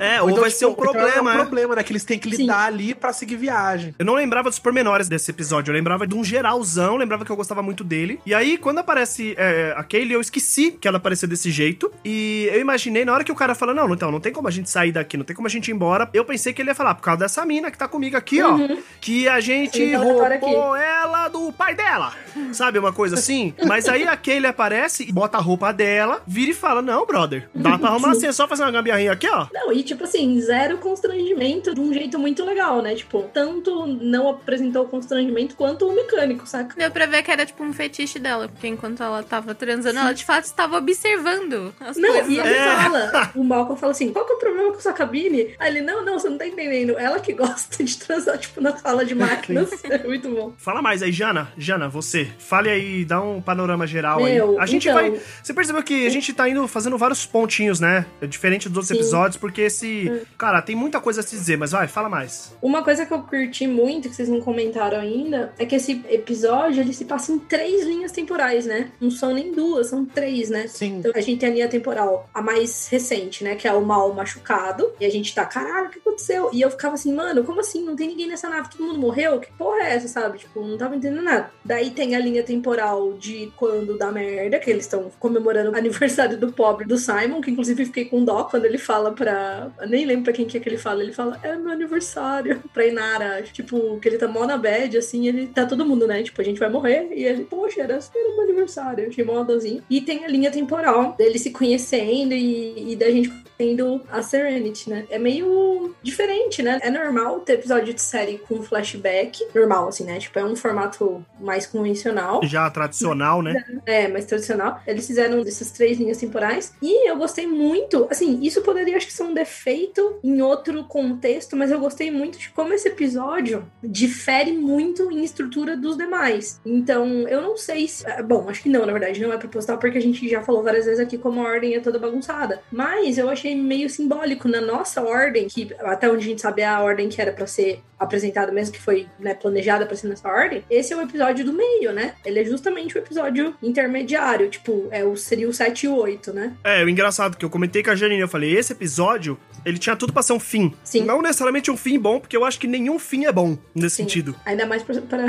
É, 0.00 0.20
Ou 0.20 0.24
ou, 0.24 0.30
então, 0.30 0.40
vai 0.40 0.50
tipo, 0.50 0.58
ser 0.58 0.66
um 0.66 0.70
então 0.72 0.84
é 0.84 0.92
problema, 0.92 1.30
um 1.30 1.34
é. 1.34 1.36
problema, 1.36 1.76
né? 1.76 1.82
Que 1.82 1.92
eles 1.92 2.04
têm 2.04 2.18
que 2.18 2.30
Sim. 2.30 2.42
lidar 2.42 2.66
ali 2.66 2.94
pra 2.94 3.12
seguir 3.12 3.36
viagem. 3.36 3.94
Eu 3.98 4.04
não 4.04 4.14
lembrava 4.14 4.48
dos 4.48 4.58
pormenores 4.58 5.08
desse 5.08 5.30
episódio, 5.30 5.70
eu 5.70 5.74
lembrava 5.74 6.06
de 6.06 6.14
um 6.14 6.24
geralzão, 6.24 6.96
lembrava 6.96 7.24
que 7.24 7.30
eu 7.30 7.36
gostava 7.36 7.62
muito 7.62 7.84
dele. 7.84 8.20
E 8.24 8.34
aí, 8.34 8.56
quando 8.56 8.78
aparece 8.78 9.34
é, 9.36 9.74
a 9.76 9.84
Kaylee, 9.84 10.14
eu 10.14 10.20
esqueci 10.20 10.72
que 10.72 10.88
ela 10.88 10.96
aparecia 10.96 11.28
desse 11.28 11.50
jeito. 11.50 11.92
E 12.04 12.48
eu 12.52 12.60
imaginei, 12.60 13.04
na 13.04 13.12
hora 13.12 13.24
que 13.24 13.32
o 13.32 13.34
cara 13.34 13.54
fala, 13.54 13.74
não, 13.74 13.92
então, 13.92 14.10
não 14.10 14.20
tem 14.20 14.32
como 14.32 14.48
a 14.48 14.50
gente 14.50 14.70
sair 14.70 14.92
daqui, 14.92 15.16
não 15.16 15.24
tem 15.24 15.36
como 15.36 15.46
a 15.46 15.50
gente 15.50 15.68
ir 15.68 15.74
embora. 15.74 16.08
Eu 16.12 16.24
pensei 16.32 16.52
que 16.54 16.62
ele 16.62 16.70
ia 16.70 16.74
falar, 16.74 16.94
por 16.94 17.02
causa 17.02 17.20
dessa 17.20 17.44
mina 17.44 17.70
que 17.70 17.76
tá 17.76 17.86
comigo 17.86 18.16
aqui, 18.16 18.40
ó. 18.42 18.56
Que 19.00 19.28
a 19.28 19.38
gente 19.38 19.76
Sim, 19.76 19.92
tá 19.92 19.98
roubou 19.98 20.74
ela 20.76 21.28
do 21.28 21.52
pai 21.52 21.74
dela. 21.74 22.14
Sabe, 22.52 22.78
uma 22.78 22.90
coisa 22.92 23.16
assim? 23.16 23.54
Mas 23.66 23.86
aí 23.86 24.06
a 24.08 24.16
Kaylee 24.16 24.46
aparece 24.48 25.02
e 25.06 25.12
bota 25.12 25.36
a 25.36 25.40
roupa 25.40 25.70
dela, 25.72 26.22
vira 26.26 26.50
e 26.52 26.54
fala, 26.54 26.80
não, 26.80 27.04
brother, 27.04 27.48
dá 27.54 27.78
pra 27.78 27.90
arrumar 27.90 28.12
assim, 28.12 28.26
é 28.26 28.32
só 28.32 28.48
fazer 28.48 28.62
uma 28.62 28.70
gambiarrinha 28.70 29.12
aqui, 29.12 29.28
ó. 29.28 29.46
Não, 29.52 29.70
e 29.72 29.82
tipo 29.82 30.04
assim, 30.04 30.40
zero 30.40 30.78
constrangimento 30.78 31.74
de 31.74 31.80
um 31.80 31.92
jeito 31.92 32.18
muito 32.18 32.42
legal, 32.44 32.80
né? 32.80 32.94
Tipo, 32.94 33.22
tanto 33.34 33.86
não 33.86 34.30
apresentou 34.30 34.86
constrangimento 34.86 35.54
quanto 35.54 35.86
o 35.86 35.94
mecânico, 35.94 36.46
saca? 36.46 36.74
Deu 36.76 36.90
pra 36.90 37.04
ver 37.06 37.22
que 37.22 37.30
era 37.30 37.44
tipo 37.44 37.62
um 37.62 37.72
fetiche 37.74 38.18
dela, 38.18 38.48
porque 38.48 38.66
enquanto 38.68 39.02
ela 39.02 39.22
tava 39.22 39.54
transando, 39.54 39.98
ela 39.98 40.12
de 40.14 40.24
fato 40.24 40.44
estava 40.44 40.78
observando 40.78 41.74
as 41.80 41.96
Não, 41.98 42.08
coisas. 42.12 42.28
e 42.30 42.38
ele 42.38 42.48
É. 42.48 42.76
fala, 42.76 43.30
o 43.34 43.44
Malcolm 43.44 43.78
fala 43.78 43.92
assim, 43.92 44.12
qual 44.12 44.24
que 44.24 44.32
é 44.32 44.36
o 44.36 44.38
problema 44.38 44.72
com 44.72 44.80
sua 44.80 44.92
cabine? 44.92 45.54
Aí 45.58 45.70
ele, 45.70 45.82
não, 45.82 46.04
não, 46.04 46.18
você 46.22 46.28
não 46.30 46.38
tá 46.38 46.46
entendendo. 46.46 46.98
Ela 46.98 47.20
que 47.20 47.32
gosta 47.32 47.82
de 47.82 47.96
transar, 47.98 48.38
tipo, 48.38 48.60
na 48.60 48.76
sala 48.76 49.04
de 49.04 49.14
máquinas. 49.14 49.70
é 49.84 49.98
muito 50.06 50.30
bom. 50.30 50.52
Fala 50.56 50.80
mais 50.80 51.02
aí, 51.02 51.12
Jana. 51.12 51.52
Jana, 51.58 51.88
você. 51.88 52.30
Fale 52.38 52.70
aí, 52.70 53.04
dá 53.04 53.20
um 53.20 53.40
panorama 53.40 53.86
geral 53.86 54.22
Meu, 54.22 54.52
aí. 54.52 54.58
A 54.58 54.66
gente 54.66 54.88
então- 54.88 55.00
vai. 55.00 55.20
Você 55.42 55.52
percebeu 55.52 55.82
que 55.82 56.06
a 56.06 56.10
gente 56.10 56.32
tá 56.32 56.48
indo 56.48 56.66
fazendo 56.68 56.96
vários 56.96 57.26
pontinhos, 57.26 57.80
né? 57.80 58.06
Diferente 58.22 58.68
dos 58.68 58.78
outros 58.78 58.88
Sim. 58.88 58.94
Hum. 58.94 58.98
episódios, 58.98 59.36
porque 59.36 59.62
esse. 59.62 60.22
Cara, 60.38 60.62
tem 60.62 60.76
muita 60.76 61.00
coisa 61.00 61.20
a 61.20 61.22
se 61.22 61.36
dizer, 61.36 61.56
mas 61.56 61.72
vai, 61.72 61.88
fala 61.88 62.08
mais. 62.08 62.54
Uma 62.62 62.82
coisa 62.82 63.04
que 63.04 63.12
eu 63.12 63.22
curti 63.22 63.66
muito, 63.66 64.08
que 64.08 64.14
vocês 64.14 64.28
não 64.28 64.40
comentaram 64.40 64.98
ainda, 64.98 65.52
é 65.58 65.66
que 65.66 65.74
esse 65.74 66.02
episódio, 66.08 66.80
ele 66.80 66.92
se 66.92 67.04
passa 67.04 67.32
em 67.32 67.38
três 67.38 67.84
linhas 67.84 68.12
temporais, 68.12 68.66
né? 68.66 68.90
Não 69.00 69.10
são 69.10 69.34
nem 69.34 69.52
duas, 69.52 69.88
são 69.88 70.04
três, 70.04 70.50
né? 70.50 70.66
Sim. 70.68 70.98
Então, 70.98 71.12
a 71.14 71.20
gente 71.20 71.40
tem 71.40 71.48
a 71.48 71.52
linha 71.52 71.68
temporal, 71.68 72.28
a 72.32 72.40
mais 72.40 72.88
recente, 72.88 73.42
né? 73.44 73.54
Que 73.56 73.66
é 73.66 73.72
o 73.72 73.84
mal 73.84 74.12
machucado. 74.14 74.92
E 75.00 75.04
a 75.04 75.10
gente 75.10 75.34
tá, 75.34 75.44
caralho, 75.44 75.88
o 75.88 75.90
que 75.90 75.98
aconteceu? 75.98 76.11
E 76.52 76.60
eu 76.60 76.70
ficava 76.70 76.94
assim, 76.94 77.12
mano, 77.12 77.44
como 77.44 77.60
assim? 77.60 77.84
Não 77.84 77.96
tem 77.96 78.08
ninguém 78.08 78.28
nessa 78.28 78.48
nave, 78.48 78.70
todo 78.70 78.86
mundo 78.86 78.98
morreu? 78.98 79.40
Que 79.40 79.52
porra 79.52 79.82
é 79.82 79.94
essa, 79.94 80.08
sabe? 80.08 80.38
Tipo, 80.38 80.66
não 80.66 80.76
tava 80.76 80.96
entendendo 80.96 81.22
nada. 81.22 81.50
Daí 81.64 81.90
tem 81.90 82.14
a 82.14 82.18
linha 82.18 82.42
temporal 82.42 83.12
de 83.14 83.52
quando 83.56 83.96
dá 83.96 84.10
merda, 84.10 84.58
que 84.58 84.70
eles 84.70 84.84
estão 84.84 85.10
comemorando 85.18 85.70
o 85.70 85.76
aniversário 85.76 86.38
do 86.38 86.52
pobre 86.52 86.86
do 86.86 86.96
Simon, 86.96 87.40
que 87.40 87.50
inclusive 87.50 87.86
fiquei 87.86 88.04
com 88.04 88.24
dó 88.24 88.44
quando 88.44 88.64
ele 88.64 88.78
fala 88.78 89.12
pra. 89.12 89.70
Eu 89.80 89.88
nem 89.88 90.04
lembro 90.04 90.24
pra 90.24 90.32
quem 90.32 90.46
que 90.46 90.56
é 90.56 90.60
que 90.60 90.68
ele 90.68 90.78
fala. 90.78 91.02
Ele 91.02 91.12
fala, 91.12 91.38
é 91.42 91.56
meu 91.56 91.72
aniversário. 91.72 92.62
Pra 92.72 92.86
Inara, 92.86 93.42
tipo, 93.42 93.98
que 94.00 94.08
ele 94.08 94.16
tá 94.16 94.26
mó 94.26 94.46
na 94.46 94.56
bad, 94.56 94.96
assim, 94.96 95.28
ele 95.28 95.46
tá 95.46 95.66
todo 95.66 95.84
mundo, 95.84 96.06
né? 96.06 96.22
Tipo, 96.22 96.40
a 96.40 96.44
gente 96.44 96.58
vai 96.58 96.70
morrer. 96.70 97.08
E 97.12 97.24
ele, 97.24 97.44
poxa, 97.44 97.82
era, 97.82 97.94
era 97.94 98.34
meu 98.34 98.42
aniversário. 98.42 99.04
Eu 99.04 99.08
achei 99.10 99.24
mó 99.24 99.42
dozinho. 99.42 99.82
E 99.90 100.00
tem 100.00 100.24
a 100.24 100.28
linha 100.28 100.50
temporal 100.50 101.14
dele 101.18 101.38
se 101.38 101.50
conhecendo 101.50 102.32
e, 102.32 102.92
e 102.92 102.96
da 102.96 103.10
gente 103.10 103.30
tendo 103.58 104.00
a 104.10 104.22
Serenity, 104.22 104.90
né? 104.90 105.06
É 105.10 105.18
meio 105.18 105.94
diferente, 106.02 106.62
né? 106.62 106.78
É 106.82 106.90
normal 106.90 107.40
ter 107.40 107.54
episódio 107.54 107.94
de 107.94 108.00
série 108.00 108.38
com 108.38 108.62
flashback. 108.62 109.46
Normal, 109.54 109.88
assim, 109.88 110.04
né? 110.04 110.18
Tipo, 110.18 110.38
é 110.38 110.44
um 110.44 110.56
formato 110.56 111.24
mais 111.40 111.66
convencional. 111.66 112.40
Já 112.44 112.70
tradicional, 112.70 113.42
né? 113.42 113.64
É, 113.86 114.08
mais 114.08 114.24
tradicional. 114.24 114.80
Eles 114.86 115.06
fizeram 115.06 115.40
essas 115.40 115.70
três 115.70 115.98
linhas 115.98 116.18
temporais. 116.18 116.74
E 116.82 117.08
eu 117.08 117.16
gostei 117.16 117.46
muito. 117.46 118.06
Assim, 118.10 118.40
isso 118.42 118.62
poderia, 118.62 118.96
acho 118.96 119.06
que, 119.06 119.12
ser 119.12 119.22
um 119.24 119.34
defeito 119.34 120.18
em 120.22 120.40
outro 120.42 120.84
contexto, 120.84 121.56
mas 121.56 121.70
eu 121.70 121.78
gostei 121.78 122.10
muito 122.10 122.38
de 122.38 122.50
como 122.50 122.72
esse 122.72 122.88
episódio 122.88 123.66
difere 123.82 124.52
muito 124.52 125.10
em 125.10 125.22
estrutura 125.24 125.76
dos 125.76 125.96
demais. 125.96 126.60
Então, 126.64 127.28
eu 127.28 127.40
não 127.40 127.56
sei 127.56 127.88
se. 127.88 128.06
ah, 128.06 128.22
Bom, 128.22 128.48
acho 128.48 128.62
que 128.62 128.68
não, 128.68 128.86
na 128.86 128.92
verdade, 128.92 129.20
não 129.20 129.32
é 129.32 129.38
proposital, 129.38 129.78
porque 129.78 129.98
a 129.98 130.02
gente 130.02 130.28
já 130.28 130.42
falou 130.42 130.62
várias 130.62 130.86
vezes 130.86 131.00
aqui 131.00 131.18
como 131.18 131.40
a 131.40 131.44
ordem 131.44 131.74
é 131.74 131.80
toda 131.80 131.98
bagunçada. 131.98 132.62
Mas 132.70 133.18
eu 133.18 133.28
achei 133.28 133.54
meio 133.54 133.88
simbólico 133.88 134.48
na 134.48 134.60
nossa 134.60 135.02
ordem, 135.02 135.48
que 135.48 135.74
até 135.92 136.10
onde 136.10 136.24
a 136.24 136.28
gente 136.28 136.40
sabe 136.40 136.62
é 136.62 136.66
a 136.66 136.80
ordem 136.80 137.08
que 137.08 137.20
era 137.20 137.32
pra 137.32 137.46
ser 137.46 137.82
apresentada 138.02 138.50
mesmo, 138.50 138.74
que 138.74 138.80
foi 138.80 139.06
né, 139.18 139.34
planejada 139.34 139.86
pra 139.86 139.96
ser 139.96 140.08
nessa 140.08 140.28
ordem. 140.28 140.64
Esse 140.68 140.92
é 140.92 140.96
o 140.96 141.00
episódio 141.00 141.44
do 141.44 141.52
meio, 141.52 141.92
né? 141.92 142.14
Ele 142.24 142.40
é 142.40 142.44
justamente 142.44 142.96
o 142.96 142.98
episódio 142.98 143.54
intermediário, 143.62 144.50
tipo, 144.50 144.88
é 144.90 145.04
o, 145.04 145.16
seria 145.16 145.48
o 145.48 145.52
7 145.52 145.86
e 145.86 145.88
o 145.88 145.96
8, 145.96 146.32
né? 146.32 146.52
É, 146.64 146.84
o 146.84 146.88
engraçado 146.88 147.36
que 147.36 147.44
eu 147.44 147.50
comentei 147.50 147.82
com 147.82 147.90
a 147.90 147.94
Janine, 147.94 148.20
eu 148.20 148.28
falei, 148.28 148.56
esse 148.56 148.72
episódio, 148.72 149.38
ele 149.64 149.78
tinha 149.78 149.94
tudo 149.94 150.12
pra 150.12 150.22
ser 150.22 150.32
um 150.32 150.40
fim. 150.40 150.74
Sim. 150.82 151.04
Não 151.04 151.22
necessariamente 151.22 151.70
um 151.70 151.76
fim 151.76 151.98
bom, 151.98 152.18
porque 152.18 152.36
eu 152.36 152.44
acho 152.44 152.58
que 152.58 152.66
nenhum 152.66 152.98
fim 152.98 153.24
é 153.24 153.32
bom 153.32 153.56
nesse 153.74 153.96
Sim. 153.96 154.02
sentido. 154.02 154.34
Ainda 154.44 154.66
mais 154.66 154.82
pra. 154.82 155.00
pra... 155.00 155.22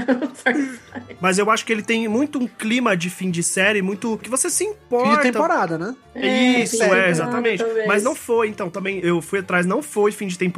Mas 1.21 1.37
eu 1.37 1.49
acho 1.51 1.65
que 1.65 1.71
ele 1.71 1.83
tem 1.83 2.07
muito 2.07 2.39
um 2.39 2.47
clima 2.47 2.97
de 2.97 3.09
fim 3.09 3.29
de 3.29 3.43
série, 3.43 3.81
muito. 3.81 4.17
que 4.17 4.29
você 4.29 4.49
se 4.49 4.63
importa. 4.63 5.09
Fim 5.09 5.15
de 5.17 5.21
temporada, 5.21 5.77
né? 5.77 5.95
Isso, 6.15 6.71
fim 6.71 6.77
de 6.77 6.83
é, 6.83 6.85
temporada, 6.85 7.09
exatamente. 7.09 7.63
talvez. 7.63 7.87
Mas 7.87 8.03
não 8.03 8.15
foi, 8.15 8.47
então, 8.47 8.69
também 8.69 8.99
eu 9.03 9.21
fui 9.21 9.39
atrás, 9.39 9.65
não 9.65 9.83
foi 9.83 10.11
fim 10.11 10.27
de 10.27 10.37
temporada, 10.37 10.52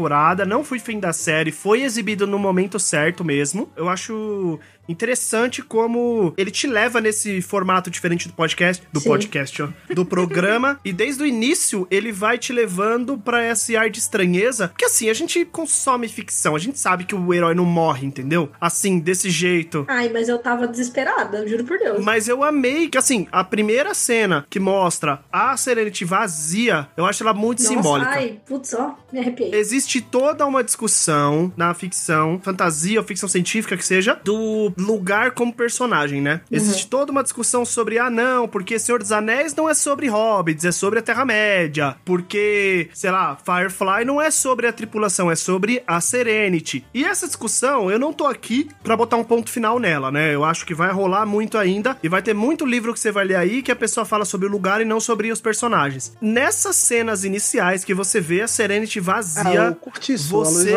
não 0.46 0.64
foi 0.64 0.80
fim 0.80 1.00
da 1.00 1.14
série, 1.14 1.52
foi 1.52 1.84
exibido 1.84 2.28
no 2.28 2.38
momento 2.38 2.80
certo 2.80 3.24
mesmo. 3.24 3.70
Eu 3.76 3.90
acho 3.90 4.60
interessante 4.88 5.62
como 5.62 6.34
ele 6.38 6.52
te 6.52 6.68
leva 6.68 7.02
nesse 7.02 7.42
formato 7.42 7.90
diferente 7.90 8.28
do 8.28 8.34
podcast, 8.34 8.84
do 8.92 9.00
Sim. 9.00 9.10
podcast, 9.10 9.64
ó, 9.64 9.70
do 9.94 10.06
programa, 10.06 10.80
e 10.86 10.92
desde 10.92 11.24
o 11.24 11.26
início 11.26 11.88
ele 11.90 12.12
vai 12.12 12.38
te 12.38 12.54
levando 12.54 13.18
pra 13.18 13.46
esse 13.50 13.76
ar 13.76 13.90
de 13.90 14.00
estranheza, 14.00 14.70
porque 14.70 14.86
assim, 14.86 15.10
a 15.10 15.14
gente 15.14 15.44
consome 15.46 16.08
ficção, 16.08 16.56
a 16.56 16.60
gente 16.60 16.80
sabe 16.80 17.06
que 17.06 17.16
o 17.16 17.34
herói 17.34 17.56
não 17.56 17.66
morre, 17.66 18.06
entendeu? 18.06 18.50
Assim, 18.60 19.00
desse 19.00 19.30
jeito. 19.30 19.86
Ai, 19.88 20.10
mas 20.10 20.30
eu 20.30 20.38
tava 20.40 20.68
desesperada, 20.68 21.48
juro 21.48 21.64
por 21.64 21.78
Deus. 21.78 22.04
Mas 22.04 22.28
eu 22.28 22.44
amei 22.44 22.88
que, 22.88 22.98
assim, 22.98 23.28
a 23.32 23.44
primeira 23.44 23.94
cena 23.94 24.46
que 24.50 24.60
mostra 24.60 25.22
a 25.32 25.56
Serenity 25.58 26.06
vazia, 26.06 26.88
eu 26.96 27.06
acho 27.06 27.24
ela 27.24 27.34
muito 27.34 27.62
Nossa, 27.62 27.74
simbólica. 27.74 28.12
Ai, 28.12 28.40
putz, 28.46 28.74
ó, 28.74 28.96
me 29.12 29.20
arrepiei. 29.20 29.54
Existe 29.54 30.02
toda 30.02 30.46
uma 30.46 30.64
discussão 30.64 31.52
na 31.56 31.74
ficção, 31.74 32.40
fantasia 32.42 33.00
ou 33.00 33.06
ficção 33.06 33.28
científica 33.28 33.76
que 33.78 33.86
seja, 33.86 34.20
do 34.24 34.72
lugar 34.78 35.32
como 35.32 35.54
personagem, 35.54 36.22
né? 36.22 36.42
Existe 36.52 36.88
toda 36.88 37.12
uma 37.12 37.24
discussão 37.24 37.66
sobre, 37.66 37.98
ah, 38.00 38.10
não, 38.10 38.48
porque 38.48 38.78
Senhor 38.80 39.00
dos 39.00 39.12
Anéis 39.12 39.54
não 39.56 39.70
é 39.70 39.74
sobre 39.74 40.08
hobbits, 40.08 40.66
é 40.66 40.72
sobre 40.72 41.00
a 41.00 41.02
Terra-média. 41.02 41.96
Porque, 42.06 42.90
sei 42.94 43.12
lá, 43.12 43.38
Firefly 43.44 44.06
não 44.06 44.22
é 44.22 44.32
sobre 44.32 44.68
a 44.68 44.74
tripulação, 44.74 45.30
é 45.30 45.36
sobre 45.36 45.84
a 45.86 46.00
Serenity. 46.02 46.86
E 46.94 47.04
essa 47.06 47.28
discussão, 47.28 47.92
eu 47.92 48.00
não 48.00 48.12
tô 48.14 48.26
aqui 48.26 48.70
pra 48.84 48.96
botar 48.98 49.18
um 49.18 49.24
ponto 49.24 49.52
final 49.52 49.80
nela, 49.80 50.12
né? 50.12 50.34
Eu 50.34 50.44
acho 50.44 50.66
que 50.66 50.74
vai 50.74 50.92
rolar 50.92 51.26
muito 51.26 51.58
ainda 51.58 51.98
e 52.02 52.10
vai 52.10 52.22
ter 52.22 52.34
muito 52.34 52.66
livro 52.66 52.94
que 52.94 53.00
você 53.00 53.12
vai 53.12 53.26
ler 53.26 53.36
aí 53.36 53.62
que 53.62 53.72
a 53.72 53.76
pessoa 53.76 54.06
fala 54.06 54.26
sobre 54.26 54.48
o 54.48 54.52
lugar 54.52 54.82
e 54.82 54.86
não 54.86 55.00
sobre 55.00 55.32
os 55.32 55.42
personagens. 55.42 56.16
Nessas 56.22 56.76
cenas 56.76 57.24
iniciais 57.24 57.84
que 57.84 57.94
você 57.94 58.20
vê 58.20 58.42
a 58.42 58.48
Serenity 58.48 59.00
vazia, 59.00 59.68
Ah, 59.68 59.72
o 59.72 59.76
Curtiço, 59.76 60.30
você- 60.30 60.72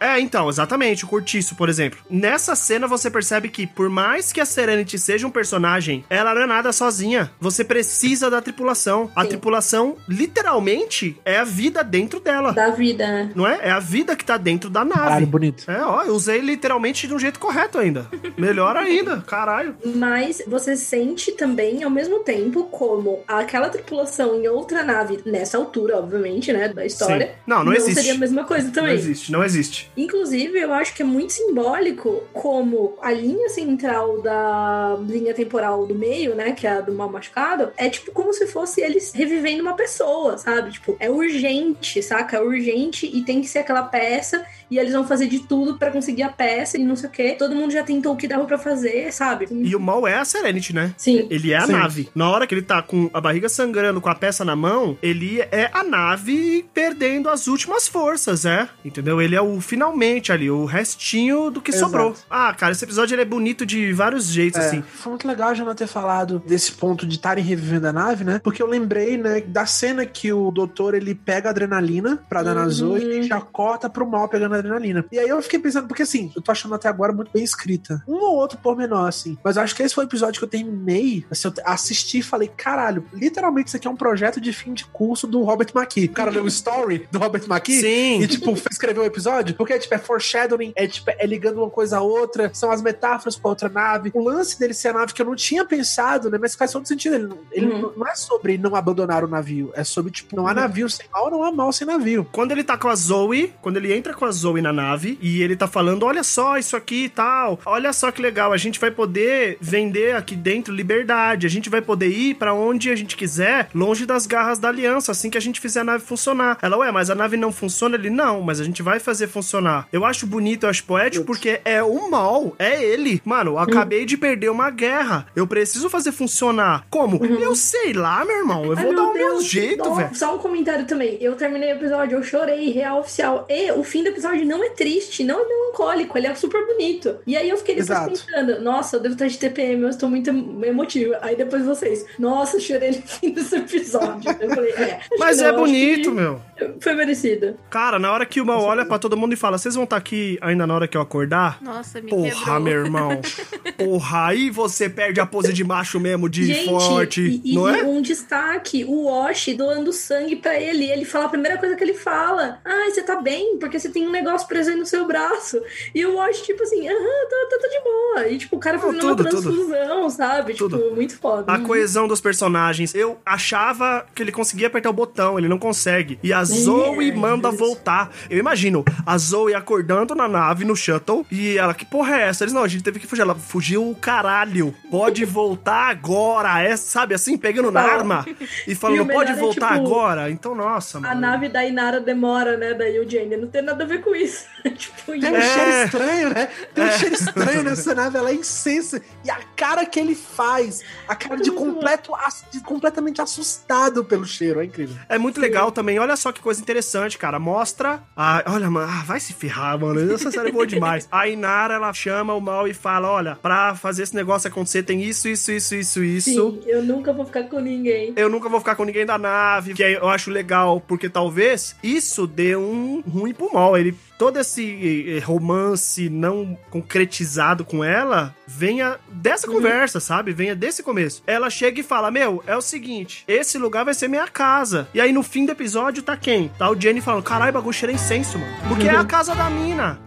é, 0.00 0.18
então, 0.18 0.48
exatamente, 0.48 1.04
o 1.04 1.08
Curtiço, 1.08 1.54
por 1.54 1.68
exemplo. 1.68 1.98
Nessa 2.10 2.56
cena 2.56 2.86
você 2.88 3.10
percebe 3.10 3.37
que, 3.46 3.66
por 3.66 3.88
mais 3.88 4.32
que 4.32 4.40
a 4.40 4.46
Serenity 4.46 4.98
seja 4.98 5.26
um 5.26 5.30
personagem, 5.30 6.04
ela 6.10 6.34
não 6.34 6.42
é 6.42 6.46
nada 6.46 6.72
sozinha. 6.72 7.30
Você 7.38 7.62
precisa 7.62 8.30
da 8.30 8.40
tripulação. 8.40 9.10
A 9.14 9.22
Sim. 9.22 9.28
tripulação, 9.28 9.96
literalmente, 10.08 11.20
é 11.24 11.36
a 11.36 11.44
vida 11.44 11.84
dentro 11.84 12.20
dela. 12.20 12.52
Da 12.52 12.70
vida, 12.70 13.06
né? 13.06 13.30
Não 13.34 13.46
é? 13.46 13.58
É 13.62 13.70
a 13.70 13.78
vida 13.78 14.16
que 14.16 14.24
tá 14.24 14.36
dentro 14.36 14.70
da 14.70 14.84
nave. 14.84 15.00
Caralho, 15.00 15.26
bonito. 15.26 15.70
É, 15.70 15.82
ó, 15.84 16.02
eu 16.02 16.14
usei 16.14 16.40
literalmente 16.40 17.06
de 17.06 17.14
um 17.14 17.18
jeito 17.18 17.38
correto 17.38 17.78
ainda. 17.78 18.08
Melhor 18.36 18.74
ainda, 18.78 19.20
caralho. 19.26 19.76
Mas 19.84 20.42
você 20.46 20.76
sente 20.76 21.32
também, 21.32 21.82
ao 21.82 21.90
mesmo 21.90 22.20
tempo, 22.20 22.64
como 22.64 23.20
aquela 23.28 23.68
tripulação 23.68 24.36
em 24.40 24.48
outra 24.48 24.82
nave, 24.82 25.20
nessa 25.26 25.58
altura, 25.58 25.98
obviamente, 25.98 26.52
né, 26.52 26.68
da 26.68 26.86
história. 26.86 27.26
Sim. 27.26 27.32
Não, 27.46 27.64
não 27.64 27.72
existe. 27.72 27.94
seria 27.94 28.14
a 28.14 28.18
mesma 28.18 28.44
coisa 28.44 28.66
Não 28.66 28.72
também. 28.72 28.94
existe, 28.94 29.32
não 29.32 29.44
existe. 29.44 29.90
Inclusive, 29.96 30.58
eu 30.58 30.72
acho 30.72 30.94
que 30.94 31.02
é 31.02 31.04
muito 31.04 31.32
simbólico 31.32 32.22
como 32.32 32.96
a 33.02 33.12
linha 33.28 33.48
central 33.48 34.20
da 34.22 34.96
linha 35.06 35.34
temporal 35.34 35.86
do 35.86 35.94
meio, 35.94 36.34
né, 36.34 36.52
que 36.52 36.66
é 36.66 36.70
a 36.70 36.80
do 36.80 36.92
mal 36.92 37.10
machucado, 37.10 37.70
é 37.76 37.88
tipo 37.88 38.12
como 38.12 38.32
se 38.32 38.46
fosse 38.46 38.80
eles 38.80 39.12
revivendo 39.12 39.62
uma 39.62 39.74
pessoa, 39.74 40.38
sabe? 40.38 40.72
Tipo, 40.72 40.96
é 40.98 41.10
urgente, 41.10 42.02
saca? 42.02 42.36
É 42.36 42.40
urgente 42.40 43.06
e 43.06 43.22
tem 43.22 43.40
que 43.40 43.48
ser 43.48 43.60
aquela 43.60 43.82
peça 43.82 44.44
e 44.70 44.78
eles 44.78 44.92
vão 44.92 45.06
fazer 45.06 45.26
de 45.26 45.40
tudo 45.40 45.78
pra 45.78 45.90
conseguir 45.90 46.22
a 46.22 46.28
peça 46.28 46.76
e 46.78 46.84
não 46.84 46.96
sei 46.96 47.08
o 47.08 47.12
quê. 47.12 47.36
Todo 47.38 47.54
mundo 47.54 47.72
já 47.72 47.82
tentou 47.82 48.12
o 48.12 48.16
que 48.16 48.28
dava 48.28 48.44
pra 48.44 48.58
fazer, 48.58 49.12
sabe? 49.12 49.48
E 49.50 49.74
o 49.74 49.80
mal 49.80 50.06
é 50.06 50.16
a 50.18 50.24
Serenity, 50.24 50.74
né? 50.74 50.94
Sim. 50.96 51.26
Ele 51.30 51.52
é 51.52 51.56
a 51.56 51.66
Sim. 51.66 51.72
nave. 51.72 52.08
Na 52.14 52.30
hora 52.30 52.46
que 52.46 52.54
ele 52.54 52.62
tá 52.62 52.82
com 52.82 53.10
a 53.12 53.20
barriga 53.20 53.48
sangrando, 53.48 54.00
com 54.00 54.08
a 54.08 54.14
peça 54.14 54.44
na 54.44 54.54
mão, 54.54 54.96
ele 55.02 55.40
é 55.40 55.70
a 55.72 55.82
nave 55.82 56.66
perdendo 56.74 57.28
as 57.28 57.46
últimas 57.46 57.88
forças, 57.88 58.44
é? 58.44 58.68
Entendeu? 58.84 59.20
Ele 59.20 59.34
é 59.34 59.40
o 59.40 59.60
finalmente 59.60 60.32
ali, 60.32 60.50
o 60.50 60.64
restinho 60.64 61.50
do 61.50 61.60
que 61.60 61.70
Exato. 61.70 61.86
sobrou. 61.90 62.14
Ah, 62.28 62.54
cara, 62.54 62.72
esse 62.72 62.84
episódio 62.84 63.17
ele 63.18 63.22
é 63.22 63.28
bonito 63.28 63.66
de 63.66 63.92
vários 63.92 64.26
jeitos, 64.26 64.60
É, 64.60 64.66
assim. 64.66 64.82
Foi 64.82 65.10
muito 65.10 65.26
legal 65.26 65.54
já 65.54 65.64
não 65.64 65.74
ter 65.74 65.86
falado 65.86 66.42
desse 66.46 66.72
ponto 66.72 67.06
de 67.06 67.16
estarem 67.16 67.42
revivendo 67.44 67.86
a 67.88 67.92
nave, 67.92 68.24
né? 68.24 68.40
Porque 68.42 68.62
eu 68.62 68.66
lembrei, 68.66 69.16
né, 69.16 69.40
da 69.40 69.66
cena 69.66 70.04
que 70.06 70.32
o 70.32 70.50
doutor 70.50 70.94
ele 70.94 71.14
pega 71.14 71.48
a 71.48 71.50
adrenalina 71.50 72.22
pra 72.28 72.42
dar 72.42 72.54
na 72.54 72.62
Uhum. 72.64 72.70
Zoe 72.70 73.18
e 73.20 73.22
já 73.22 73.40
corta 73.40 73.88
pro 73.88 74.08
mal 74.08 74.28
pegando 74.28 74.54
a 74.54 74.58
adrenalina. 74.58 75.04
E 75.10 75.18
aí 75.18 75.28
eu 75.28 75.40
fiquei 75.42 75.58
pensando, 75.58 75.86
porque 75.88 76.02
assim, 76.02 76.30
eu 76.36 76.42
tô 76.42 76.52
achando 76.52 76.74
até 76.74 76.88
agora 76.88 77.12
muito 77.12 77.30
bem 77.32 77.42
escrita. 77.42 78.02
Um 78.06 78.14
ou 78.16 78.36
outro 78.36 78.58
pormenor, 78.58 79.06
assim. 79.06 79.36
Mas 79.42 79.56
eu 79.56 79.62
acho 79.62 79.74
que 79.74 79.82
esse 79.82 79.94
foi 79.94 80.04
o 80.04 80.08
episódio 80.08 80.38
que 80.38 80.44
eu 80.44 80.48
terminei, 80.48 81.24
assim, 81.30 81.48
eu 81.48 81.54
assisti 81.64 82.18
e 82.18 82.22
falei, 82.22 82.48
caralho, 82.56 83.04
literalmente 83.12 83.68
isso 83.68 83.76
aqui 83.76 83.86
é 83.88 83.90
um 83.90 83.96
projeto 83.96 84.40
de 84.40 84.52
fim 84.52 84.72
de 84.74 84.84
curso 84.86 85.26
do 85.26 85.42
Robert 85.42 85.68
McKee. 85.74 86.06
O 86.06 86.12
cara 86.12 86.30
leu 86.30 86.44
o 86.44 86.48
story 86.48 87.06
do 87.10 87.18
Robert 87.18 87.42
McKee 87.48 87.80
Sim. 87.80 88.22
e, 88.22 88.26
tipo, 88.26 88.52
escreveu 88.70 89.02
o 89.02 89.06
episódio, 89.06 89.54
porque, 89.54 89.78
tipo, 89.78 89.94
é 89.94 89.98
foreshadowing, 89.98 90.72
é, 90.76 90.86
tipo, 90.86 91.10
é 91.10 91.26
ligando 91.26 91.58
uma 91.58 91.70
coisa 91.70 91.98
a 91.98 92.00
outra, 92.00 92.50
são 92.52 92.70
as 92.70 92.82
metáforas 92.82 93.07
com 93.16 93.48
a 93.48 93.50
outra 93.50 93.68
nave. 93.68 94.10
O 94.14 94.22
lance 94.22 94.58
dele 94.58 94.74
ser 94.74 94.88
a 94.88 94.92
nave 94.92 95.12
que 95.12 95.22
eu 95.22 95.26
não 95.26 95.34
tinha 95.34 95.64
pensado, 95.64 96.30
né, 96.30 96.38
mas 96.40 96.54
faz 96.54 96.72
todo 96.72 96.86
sentido. 96.86 97.14
Ele, 97.14 97.26
não- 97.26 97.38
ele 97.52 97.66
Uhum. 97.66 97.92
não- 97.96 98.06
é 98.06 98.14
sobre 98.14 98.58
não 98.58 98.74
abandonar 98.74 99.24
o 99.24 99.28
navio, 99.28 99.70
é 99.74 99.84
sobre, 99.84 100.10
tipo, 100.10 100.34
não 100.34 100.46
há 100.46 100.54
navio 100.54 100.88
sem 100.88 101.06
mal, 101.12 101.30
não 101.30 101.42
há 101.42 101.52
mal 101.52 101.72
sem 101.72 101.86
navio. 101.86 102.26
Quando 102.32 102.52
ele 102.52 102.64
tá 102.64 102.76
com 102.76 102.88
a 102.88 102.94
Zoe, 102.94 103.52
quando 103.60 103.76
ele 103.76 103.92
entra 103.94 104.14
com 104.14 104.24
a 104.24 104.30
Zoe 104.30 104.60
na 104.62 104.72
nave 104.72 105.18
e 105.20 105.42
ele 105.42 105.56
tá 105.56 105.66
falando: 105.68 106.04
olha 106.04 106.22
só 106.22 106.56
isso 106.58 106.76
aqui 106.76 107.04
e 107.04 107.08
tal, 107.08 107.60
olha 107.64 107.92
só 107.92 108.10
que 108.10 108.20
legal, 108.22 108.52
a 108.52 108.56
gente 108.56 108.78
vai 108.80 108.90
poder 108.90 109.56
vender 109.60 110.14
aqui 110.16 110.34
dentro 110.34 110.74
liberdade, 110.74 111.46
a 111.46 111.50
gente 111.50 111.68
vai 111.70 111.80
poder 111.82 112.08
ir 112.08 112.34
pra 112.34 112.54
onde 112.54 112.90
a 112.90 112.96
gente 112.96 113.16
quiser, 113.16 113.68
longe 113.74 114.06
das 114.06 114.26
garras 114.26 114.58
da 114.58 114.68
aliança, 114.68 115.12
assim 115.12 115.30
que 115.30 115.38
a 115.38 115.40
gente 115.40 115.60
fizer 115.60 115.80
a 115.80 115.84
nave 115.84 116.04
funcionar. 116.04 116.58
Ela, 116.62 116.76
ué, 116.78 116.90
mas 116.90 117.10
a 117.10 117.14
nave 117.14 117.36
não 117.36 117.52
funciona? 117.52 117.96
Ele, 117.96 118.10
não, 118.10 118.40
mas 118.40 118.60
a 118.60 118.64
gente 118.64 118.82
vai 118.82 118.98
fazer 118.98 119.28
funcionar. 119.28 119.86
Eu 119.92 120.04
acho 120.04 120.26
bonito, 120.26 120.64
eu 120.64 120.70
acho 120.70 120.84
poético, 120.84 121.24
porque 121.24 121.60
é 121.64 121.82
o 121.82 122.10
mal, 122.10 122.54
é 122.58 122.82
ele. 122.82 122.97
Mano, 123.24 123.52
eu 123.52 123.58
acabei 123.58 124.04
de 124.04 124.16
perder 124.16 124.50
uma 124.50 124.70
guerra, 124.70 125.26
eu 125.36 125.46
preciso 125.46 125.88
fazer 125.90 126.12
funcionar. 126.12 126.84
Como? 126.90 127.24
Eu 127.24 127.54
sei 127.54 127.92
lá, 127.92 128.24
meu 128.24 128.38
irmão, 128.38 128.64
eu 128.64 128.74
Ai, 128.76 128.84
vou 128.84 128.92
meu 128.92 129.02
dar 129.04 129.10
o 129.10 129.14
meu 129.14 129.40
jeito, 129.40 129.94
velho. 129.94 130.14
Só 130.14 130.34
um 130.34 130.38
comentário 130.38 130.84
também. 130.86 131.16
Eu 131.20 131.34
terminei 131.36 131.72
o 131.72 131.76
episódio, 131.76 132.18
eu 132.18 132.22
chorei, 132.22 132.70
real 132.70 133.00
oficial. 133.00 133.46
E 133.48 133.70
o 133.72 133.82
fim 133.84 134.02
do 134.02 134.08
episódio 134.08 134.44
não 134.46 134.62
é 134.64 134.70
triste, 134.70 135.24
não 135.24 135.40
é 135.40 135.48
melancólico, 135.48 136.16
ele 136.18 136.26
é 136.26 136.34
super 136.34 136.64
bonito. 136.66 137.16
E 137.26 137.36
aí 137.36 137.48
eu 137.48 137.56
fiquei 137.56 137.74
depois 137.76 137.90
Exato. 137.90 138.10
pensando, 138.10 138.60
nossa, 138.62 138.96
eu 138.96 139.00
devo 139.00 139.14
estar 139.14 139.26
de 139.26 139.38
TPM, 139.38 139.82
eu 139.82 139.88
estou 139.88 140.08
muito 140.08 140.30
em- 140.30 140.64
emotiva. 140.66 141.18
Aí 141.22 141.36
depois 141.36 141.64
vocês, 141.64 142.04
nossa, 142.18 142.58
chorei 142.60 142.90
no 142.90 143.02
fim 143.06 143.30
desse 143.30 143.56
episódio. 143.56 144.30
Eu 144.40 144.50
falei, 144.50 144.72
é. 144.72 145.00
Mas 145.18 145.38
é 145.38 145.44
não, 145.44 145.50
acho 145.50 145.58
bonito, 145.64 146.12
meu. 146.12 146.40
Foi 146.80 146.94
merecido. 146.94 147.56
Cara, 147.70 147.98
na 147.98 148.10
hora 148.12 148.26
que 148.26 148.40
o 148.40 148.46
Mal 148.46 148.62
olha 148.62 148.84
pra 148.84 148.98
todo 148.98 149.16
mundo 149.16 149.32
e 149.32 149.36
fala: 149.36 149.58
Vocês 149.58 149.74
vão 149.74 149.84
estar 149.84 149.96
aqui 149.96 150.38
ainda 150.40 150.66
na 150.66 150.74
hora 150.74 150.88
que 150.88 150.96
eu 150.96 151.00
acordar? 151.00 151.58
Nossa, 151.62 152.00
me 152.00 152.10
Porra, 152.10 152.30
quebrou. 152.30 152.60
meu 152.60 152.87
irmão. 152.88 153.20
Porra, 153.76 154.26
aí 154.26 154.50
você 154.50 154.88
perde 154.88 155.20
a 155.20 155.26
pose 155.26 155.52
de 155.52 155.62
macho 155.64 156.00
mesmo, 156.00 156.28
de 156.28 156.46
Gente, 156.46 156.64
forte. 156.68 157.20
e, 157.20 157.52
e- 157.52 157.54
não 157.54 157.68
é? 157.68 157.80
e 157.80 157.82
um 157.84 158.02
destaque, 158.02 158.84
o 158.84 159.04
Wash 159.04 159.48
doando 159.56 159.92
sangue 159.92 160.36
pra 160.36 160.58
ele. 160.58 160.84
Ele 160.90 161.04
fala 161.04 161.26
a 161.26 161.28
primeira 161.28 161.58
coisa 161.58 161.76
que 161.76 161.84
ele 161.84 161.94
fala: 161.94 162.60
Ai, 162.64 162.90
você 162.90 163.02
tá 163.02 163.20
bem, 163.20 163.56
porque 163.58 163.78
você 163.78 163.88
tem 163.88 164.06
um 164.06 164.10
negócio 164.10 164.46
preso 164.48 164.70
aí 164.70 164.76
no 164.76 164.86
seu 164.86 165.06
braço. 165.06 165.60
E 165.94 166.04
o 166.04 166.16
Wash, 166.16 166.42
tipo 166.42 166.62
assim, 166.62 166.88
aham, 166.88 166.96
tá, 167.30 167.36
tá, 167.50 167.58
tá 167.62 167.68
de 167.68 167.80
boa. 167.84 168.28
E 168.28 168.38
tipo, 168.38 168.56
o 168.56 168.58
cara 168.58 168.78
fazendo 168.78 169.00
tudo, 169.00 169.22
uma 169.22 169.30
tudo. 169.30 169.42
transfusão, 169.42 170.10
sabe? 170.10 170.54
Tudo. 170.54 170.78
Tipo, 170.78 170.94
muito 170.94 171.16
foda. 171.18 171.52
A 171.52 171.58
coesão 171.60 172.08
dos 172.08 172.20
personagens. 172.20 172.94
Eu 172.94 173.18
achava 173.24 174.06
que 174.14 174.22
ele 174.22 174.32
conseguia 174.32 174.66
apertar 174.66 174.90
o 174.90 174.92
botão, 174.92 175.38
ele 175.38 175.48
não 175.48 175.58
consegue. 175.58 176.18
E 176.22 176.32
a 176.32 176.42
Zoe 176.44 177.10
Ai, 177.10 177.16
manda 177.16 177.50
voltar. 177.50 178.10
Eu 178.28 178.38
imagino 178.38 178.84
a 179.06 179.16
Zoe 179.18 179.54
acordando 179.54 180.14
na 180.14 180.26
nave, 180.28 180.64
no 180.64 180.74
shuttle, 180.76 181.24
e 181.30 181.56
ela, 181.56 181.74
que 181.74 181.84
porra 181.84 182.16
é 182.16 182.28
essa? 182.28 182.44
Eles, 182.44 182.52
não, 182.52 182.66
a 182.68 182.70
gente 182.70 182.82
teve 182.84 182.98
que 183.00 183.06
fugir. 183.06 183.22
Ela 183.22 183.34
fugiu 183.34 183.88
o 183.90 183.94
caralho. 183.94 184.74
Pode 184.90 185.24
voltar 185.24 185.88
agora. 185.90 186.60
É, 186.62 186.76
sabe 186.76 187.14
assim, 187.14 187.36
pegando 187.36 187.70
na 187.70 187.80
arma 187.80 188.24
e 188.66 188.72
E 188.72 188.74
falando, 188.74 189.00
o 189.02 189.04
melhor 189.04 189.18
pode 189.24 189.32
é, 189.32 189.34
voltar 189.34 189.74
tipo, 189.74 189.86
agora? 189.86 190.30
Então, 190.30 190.54
nossa, 190.54 190.98
A 190.98 191.00
mano. 191.00 191.20
nave 191.20 191.48
da 191.48 191.64
Inara 191.64 192.00
demora, 192.00 192.56
né? 192.56 192.74
Da 192.74 192.88
Eugênia. 192.88 193.36
Não 193.38 193.48
tem 193.48 193.62
nada 193.62 193.84
a 193.84 193.86
ver 193.86 194.00
com 194.02 194.14
isso. 194.14 194.44
tipo, 194.76 195.12
Tem 195.18 195.30
um 195.32 195.36
É. 195.36 195.40
cheiro 195.42 195.84
estranho, 195.84 196.28
né? 196.30 196.48
Tem 196.74 196.84
um 196.84 196.90
cheiro 196.92 197.14
estranho 197.14 197.62
nessa 197.62 197.94
nave, 197.94 198.18
ela 198.18 198.30
é 198.30 198.34
incensa. 198.34 199.00
E 199.24 199.30
a 199.30 199.38
cara 199.56 199.84
que 199.86 199.98
ele 199.98 200.14
faz, 200.14 200.82
a 201.08 201.14
cara 201.14 201.36
de, 201.36 201.50
completo, 201.50 202.14
ass- 202.14 202.44
de 202.50 202.60
completamente 202.60 203.20
assustado 203.20 204.04
pelo 204.04 204.24
cheiro, 204.24 204.60
é 204.60 204.64
incrível. 204.64 204.96
É 205.08 205.18
muito 205.18 205.40
legal 205.40 205.70
também. 205.72 205.98
Olha 205.98 206.16
só 206.16 206.32
que 206.32 206.40
coisa 206.40 206.60
interessante, 206.60 207.16
cara. 207.18 207.38
Mostra. 207.38 208.02
A... 208.16 208.42
Olha, 208.46 208.70
mano, 208.70 208.90
ah, 208.90 209.02
vai 209.04 209.20
se 209.20 209.32
ferrar, 209.32 209.78
mano. 209.78 210.12
Essa 210.12 210.30
série 210.30 210.48
é 210.48 210.52
boa 210.52 210.66
demais. 210.66 211.08
A 211.10 211.26
Inara, 211.28 211.74
ela 211.74 211.92
chama 211.92 212.34
o 212.34 212.40
mal 212.40 212.57
e 212.66 212.74
fala: 212.74 213.10
Olha, 213.10 213.36
pra 213.36 213.74
fazer 213.74 214.02
esse 214.02 214.14
negócio 214.14 214.48
acontecer, 214.48 214.82
tem 214.82 215.02
isso, 215.02 215.28
isso, 215.28 215.52
isso, 215.52 215.74
isso, 215.74 216.02
isso. 216.02 216.30
Sim, 216.30 216.60
eu 216.66 216.82
nunca 216.82 217.12
vou 217.12 217.24
ficar 217.24 217.44
com 217.44 217.60
ninguém. 217.60 218.12
Eu 218.16 218.28
nunca 218.28 218.48
vou 218.48 218.58
ficar 218.58 218.74
com 218.74 218.84
ninguém 218.84 219.06
da 219.06 219.18
nave. 219.18 219.74
Que 219.74 219.82
eu 219.82 220.08
acho 220.08 220.30
legal, 220.30 220.80
porque 220.80 221.08
talvez 221.08 221.76
isso 221.82 222.26
dê 222.26 222.56
um 222.56 223.02
ruim 223.06 223.34
pro 223.34 223.52
mal. 223.52 223.76
Ele. 223.76 223.94
Todo 224.18 224.36
esse 224.36 225.16
eh, 225.16 225.20
romance 225.20 226.10
não 226.10 226.58
concretizado 226.70 227.64
com 227.64 227.84
ela 227.84 228.34
venha 228.48 228.98
dessa 229.08 229.46
conversa, 229.46 230.00
sabe? 230.00 230.32
Venha 230.32 230.56
desse 230.56 230.82
começo. 230.82 231.22
Ela 231.24 231.48
chega 231.48 231.80
e 231.80 231.84
fala: 231.84 232.10
Meu, 232.10 232.42
é 232.44 232.56
o 232.56 232.60
seguinte, 232.60 233.22
esse 233.28 233.58
lugar 233.58 233.84
vai 233.84 233.94
ser 233.94 234.08
minha 234.08 234.26
casa. 234.26 234.88
E 234.92 235.00
aí 235.00 235.12
no 235.12 235.22
fim 235.22 235.46
do 235.46 235.52
episódio 235.52 236.02
tá 236.02 236.16
quem? 236.16 236.48
Tá 236.58 236.68
o 236.68 236.80
Jenny 236.80 237.00
falando: 237.00 237.22
Caralho, 237.22 237.52
bagulho 237.52 237.72
cheira 237.72 237.92
incenso, 237.92 238.38
mano. 238.38 238.52
Porque 238.66 238.88
é 238.88 238.96
a 238.96 239.04
casa 239.04 239.34
da 239.34 239.48
mina. 239.48 240.00